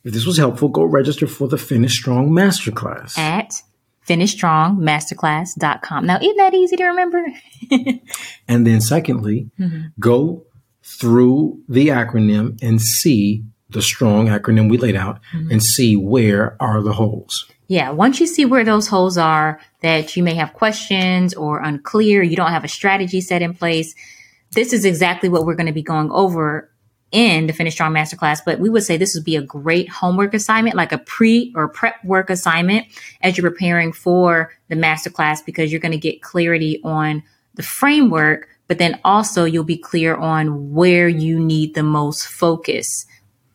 if 0.04 0.14
this 0.14 0.26
was 0.26 0.38
helpful, 0.38 0.70
go 0.70 0.84
register 0.84 1.28
for 1.28 1.48
the 1.48 1.58
Finish 1.58 1.94
Strong 1.94 2.30
Masterclass 2.32 3.18
at 3.18 3.62
finishstrongmasterclass.com. 4.08 6.06
Now, 6.06 6.18
isn't 6.18 6.38
that 6.38 6.54
easy 6.54 6.76
to 6.76 6.86
remember? 6.86 7.26
and 8.48 8.68
then, 8.68 8.82
secondly, 8.82 9.50
mm-hmm. 9.58 9.88
go 10.00 10.46
through 10.84 11.62
the 11.70 11.88
acronym 11.88 12.62
and 12.62 12.82
see 12.82 13.44
the 13.70 13.82
strong 13.82 14.28
acronym 14.28 14.70
we 14.70 14.78
laid 14.78 14.96
out 14.96 15.20
mm-hmm. 15.34 15.52
and 15.52 15.64
see 15.64 15.96
where 15.96 16.56
are 16.60 16.82
the 16.82 16.94
holes. 16.94 17.50
Yeah, 17.68 17.92
once 17.92 18.20
you 18.20 18.28
see 18.28 18.46
where 18.46 18.66
those 18.66 18.88
holes 18.88 19.18
are 19.18 19.60
that 19.82 20.16
you 20.16 20.24
may 20.24 20.36
have 20.36 20.54
questions 20.54 21.34
or 21.34 21.60
unclear, 21.62 22.22
you 22.22 22.36
don't 22.36 22.52
have 22.52 22.66
a 22.66 22.68
strategy 22.68 23.22
set 23.22 23.42
in 23.42 23.54
place, 23.54 23.96
this 24.52 24.74
is 24.74 24.86
exactly 24.86 25.30
what 25.30 25.46
we're 25.46 25.56
going 25.56 25.68
to 25.68 25.74
be 25.74 25.82
going 25.82 26.12
over 26.12 26.70
in 27.14 27.48
the 27.48 27.54
Finish 27.54 27.76
Strong 27.76 27.94
Masterclass. 27.94 28.40
But 28.44 28.60
we 28.60 28.70
would 28.70 28.84
say 28.84 28.98
this 28.98 29.16
would 29.16 29.24
be 29.24 29.38
a 29.38 29.42
great 29.42 29.88
homework 29.88 30.34
assignment, 30.34 30.76
like 30.76 30.92
a 30.92 30.98
pre 30.98 31.54
or 31.56 31.70
prep 31.70 32.04
work 32.04 32.30
assignment 32.30 32.88
as 33.22 33.38
you're 33.38 33.50
preparing 33.50 33.94
for 33.94 34.52
the 34.68 34.76
masterclass 34.76 35.46
because 35.46 35.72
you're 35.72 35.80
going 35.80 35.94
to 35.94 35.98
get 35.98 36.22
clarity 36.22 36.82
on 36.84 37.24
the 37.54 37.64
framework, 37.64 38.50
but 38.68 38.80
then 38.80 39.00
also 39.06 39.46
you'll 39.46 39.64
be 39.64 39.78
clear 39.78 40.16
on 40.16 40.74
where 40.74 41.08
you 41.08 41.40
need 41.40 41.76
the 41.76 41.84
most 41.84 42.26
focus 42.26 43.06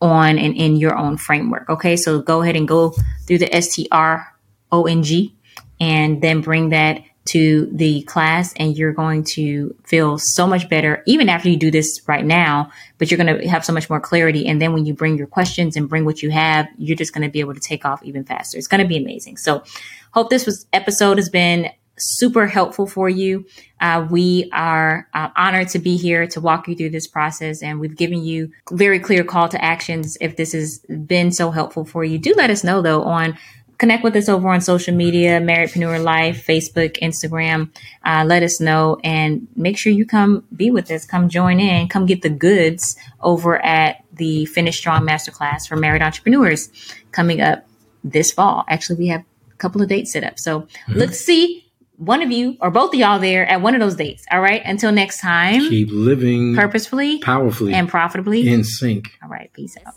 on 0.01 0.39
and 0.39 0.55
in 0.55 0.77
your 0.77 0.97
own 0.97 1.17
framework. 1.17 1.69
Okay. 1.69 1.97
So 1.97 2.21
go 2.21 2.41
ahead 2.41 2.55
and 2.55 2.67
go 2.67 2.95
through 3.27 3.39
the 3.39 3.49
STRONG 3.61 5.33
and 5.81 6.21
then 6.21 6.41
bring 6.41 6.69
that 6.69 7.01
to 7.25 7.69
the 7.71 8.01
class 8.03 8.53
and 8.53 8.77
you're 8.77 8.93
going 8.93 9.23
to 9.23 9.75
feel 9.83 10.17
so 10.17 10.47
much 10.47 10.67
better 10.69 11.03
even 11.05 11.29
after 11.29 11.49
you 11.49 11.57
do 11.57 11.69
this 11.69 12.01
right 12.07 12.25
now 12.25 12.71
but 12.97 13.11
you're 13.11 13.17
going 13.17 13.39
to 13.39 13.47
have 13.47 13.63
so 13.63 13.73
much 13.73 13.89
more 13.89 13.99
clarity 13.99 14.47
and 14.47 14.61
then 14.61 14.73
when 14.73 14.85
you 14.85 14.93
bring 14.93 15.17
your 15.17 15.27
questions 15.27 15.75
and 15.75 15.89
bring 15.89 16.05
what 16.05 16.23
you 16.23 16.31
have 16.31 16.67
you're 16.77 16.97
just 16.97 17.13
going 17.13 17.25
to 17.25 17.31
be 17.31 17.39
able 17.39 17.53
to 17.53 17.59
take 17.59 17.85
off 17.85 18.01
even 18.03 18.23
faster 18.23 18.57
it's 18.57 18.67
going 18.67 18.81
to 18.81 18.87
be 18.87 18.97
amazing 18.97 19.37
so 19.37 19.63
hope 20.11 20.29
this 20.29 20.45
was 20.45 20.65
episode 20.73 21.17
has 21.17 21.29
been 21.29 21.69
super 21.99 22.47
helpful 22.47 22.87
for 22.87 23.09
you. 23.09 23.45
Uh, 23.79 24.07
we 24.09 24.49
are 24.53 25.07
uh, 25.13 25.29
honored 25.35 25.69
to 25.69 25.79
be 25.79 25.97
here 25.97 26.27
to 26.27 26.41
walk 26.41 26.67
you 26.67 26.75
through 26.75 26.89
this 26.89 27.07
process, 27.07 27.61
and 27.61 27.79
we've 27.79 27.95
given 27.95 28.23
you 28.23 28.51
very 28.71 28.99
clear 28.99 29.23
call 29.23 29.49
to 29.49 29.63
actions. 29.63 30.17
If 30.21 30.35
this 30.35 30.53
has 30.53 30.79
been 30.79 31.31
so 31.31 31.51
helpful 31.51 31.85
for 31.85 32.03
you, 32.03 32.17
do 32.17 32.33
let 32.35 32.49
us 32.49 32.63
know 32.63 32.81
though 32.81 33.03
on 33.03 33.37
connect 33.79 34.03
with 34.03 34.15
us 34.15 34.29
over 34.29 34.47
on 34.49 34.61
social 34.61 34.93
media, 34.93 35.39
Marriedpreneur 35.39 36.03
Life, 36.03 36.45
Facebook, 36.45 36.99
Instagram. 36.99 37.71
Uh, 38.05 38.23
let 38.27 38.43
us 38.43 38.59
know 38.59 38.99
and 39.03 39.47
make 39.55 39.77
sure 39.77 39.91
you 39.91 40.05
come 40.05 40.43
be 40.55 40.69
with 40.69 40.91
us. 40.91 41.05
Come 41.05 41.29
join 41.29 41.59
in. 41.59 41.87
Come 41.87 42.05
get 42.05 42.21
the 42.21 42.29
goods 42.29 42.95
over 43.21 43.57
at 43.57 44.03
the 44.13 44.45
Finish 44.45 44.77
Strong 44.77 45.07
Masterclass 45.07 45.67
for 45.67 45.77
married 45.77 46.03
entrepreneurs 46.03 46.69
coming 47.11 47.41
up 47.41 47.65
this 48.03 48.31
fall. 48.31 48.65
Actually, 48.67 48.99
we 48.99 49.07
have 49.07 49.23
a 49.51 49.55
couple 49.55 49.81
of 49.81 49.87
dates 49.87 50.11
set 50.11 50.23
up. 50.23 50.37
So 50.37 50.61
mm-hmm. 50.61 50.93
let's 50.93 51.19
see 51.19 51.65
one 51.95 52.21
of 52.21 52.31
you 52.31 52.57
or 52.59 52.69
both 52.71 52.93
of 52.93 52.99
y'all 52.99 53.19
there 53.19 53.47
at 53.47 53.61
one 53.61 53.75
of 53.75 53.79
those 53.79 53.95
dates. 53.95 54.25
All 54.29 54.41
right. 54.41 54.61
Until 54.65 54.91
next 54.91 55.21
time, 55.21 55.61
keep 55.61 55.87
living 55.89 56.53
purposefully, 56.55 57.19
powerfully, 57.19 57.73
and 57.73 57.87
profitably 57.87 58.47
in 58.47 58.65
sync. 58.65 59.07
All 59.23 59.29
right. 59.29 59.51
Peace 59.53 59.77
out. 59.85 59.95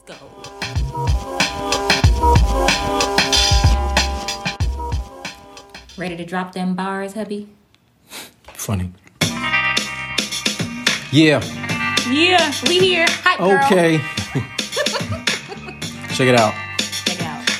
Ready 5.96 6.16
to 6.16 6.24
drop 6.24 6.52
them 6.52 6.74
bars, 6.74 7.14
hubby? 7.14 7.48
Funny. 8.54 8.92
Yeah. 11.12 11.42
Yeah, 12.10 12.52
we 12.66 12.78
here. 12.78 13.06
Hi, 13.08 13.66
okay. 13.66 13.98
Check 16.14 16.28
it 16.28 16.34
out. 16.34 16.54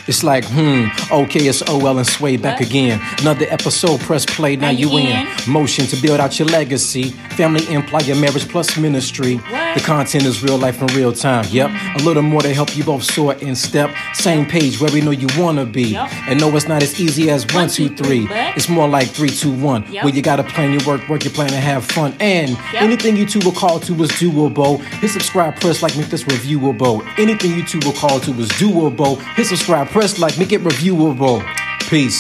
It's 0.07 0.25
like, 0.25 0.45
hmm, 0.47 0.87
okay, 1.12 1.47
it's 1.47 1.62
OL 1.69 1.99
and 1.99 2.07
Sway 2.07 2.37
back 2.37 2.61
what? 2.61 2.69
again. 2.69 3.01
Another 3.21 3.47
episode, 3.49 4.01
press 4.01 4.27
play, 4.27 4.57
now 4.57 4.71
you, 4.71 4.91
in. 4.99 5.27
Motion 5.49 5.87
to 5.87 5.97
build 5.97 6.21
out 6.21 6.38
your 6.38 6.49
legacy. 6.49 7.11
Family, 7.37 7.67
employer, 7.73 8.15
marriage 8.17 8.49
plus 8.49 8.77
ministry. 8.77 9.37
What? 9.37 9.75
The 9.75 9.81
content 9.81 10.25
is 10.25 10.43
real 10.43 10.59
life 10.59 10.81
in 10.81 10.88
real 10.88 11.12
time. 11.12 11.47
Yep. 11.51 11.71
Mm-hmm. 11.71 11.97
A 11.97 12.03
little 12.03 12.23
more 12.23 12.43
to 12.43 12.53
help 12.53 12.77
you 12.77 12.85
both 12.85 13.05
soar 13.05 13.35
in 13.35 13.55
step. 13.55 13.91
Same 14.12 14.45
page 14.45 14.81
where 14.81 14.91
we 14.93 15.01
know 15.01 15.12
you 15.12 15.29
wanna 15.38 15.65
be. 15.65 15.85
Yep. 15.85 16.11
And 16.29 16.41
no, 16.41 16.55
it's 16.57 16.69
not 16.69 16.83
as 16.83 17.01
easy 17.01 17.31
as 17.31 17.47
one, 17.47 17.55
one 17.55 17.69
two, 17.69 17.88
three. 17.88 18.27
three. 18.27 18.37
It's 18.57 18.69
more 18.69 18.88
like 18.88 19.09
three, 19.09 19.31
two, 19.31 19.53
one. 19.53 19.85
Yep. 19.91 20.05
Where 20.05 20.15
you 20.15 20.23
gotta 20.23 20.45
plan 20.45 20.73
your 20.73 20.85
work, 20.87 21.09
work 21.09 21.25
your 21.25 21.33
plan, 21.33 21.53
and 21.53 21.62
have 21.62 21.85
fun. 21.85 22.15
And 22.21 22.51
yep. 22.51 22.83
anything 22.83 23.17
you 23.17 23.27
two 23.27 23.41
will 23.41 23.53
call 23.53 23.81
to 23.81 24.03
is 24.03 24.11
doable. 24.12 24.81
Hit 25.01 25.11
subscribe, 25.11 25.57
press 25.61 25.83
like, 25.83 25.97
make 25.97 26.09
this 26.09 26.25
reviewable. 26.25 27.07
Anything 27.19 27.53
you 27.53 27.65
two 27.65 27.81
will 27.85 27.93
call 27.93 28.21
to 28.21 28.31
is 28.33 28.49
doable. 28.51 29.21
Hit 29.35 29.47
subscribe, 29.47 29.88
press 29.93 30.19
like, 30.19 30.39
make 30.39 30.53
it 30.53 30.63
reviewable. 30.63 31.45
Peace. 31.91 32.19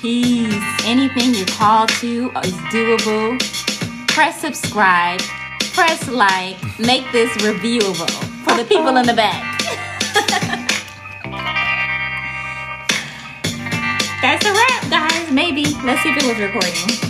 Peace. 0.00 0.54
Anything 0.84 1.34
you 1.34 1.44
call 1.46 1.88
to 1.88 2.30
is 2.44 2.54
doable. 2.72 3.38
Press 4.08 4.40
subscribe, 4.40 5.20
press 5.74 6.08
like, 6.08 6.56
make 6.78 7.10
this 7.10 7.30
reviewable 7.38 8.10
for 8.44 8.56
the 8.56 8.64
people 8.64 8.96
in 8.96 9.06
the 9.06 9.14
back. 9.14 9.58
That's 14.22 14.46
a 14.46 14.52
wrap, 14.52 14.90
guys. 14.90 15.30
Maybe. 15.32 15.64
Let's 15.82 16.02
see 16.02 16.10
if 16.10 16.18
it 16.18 16.26
was 16.26 16.38
recording. 16.38 17.09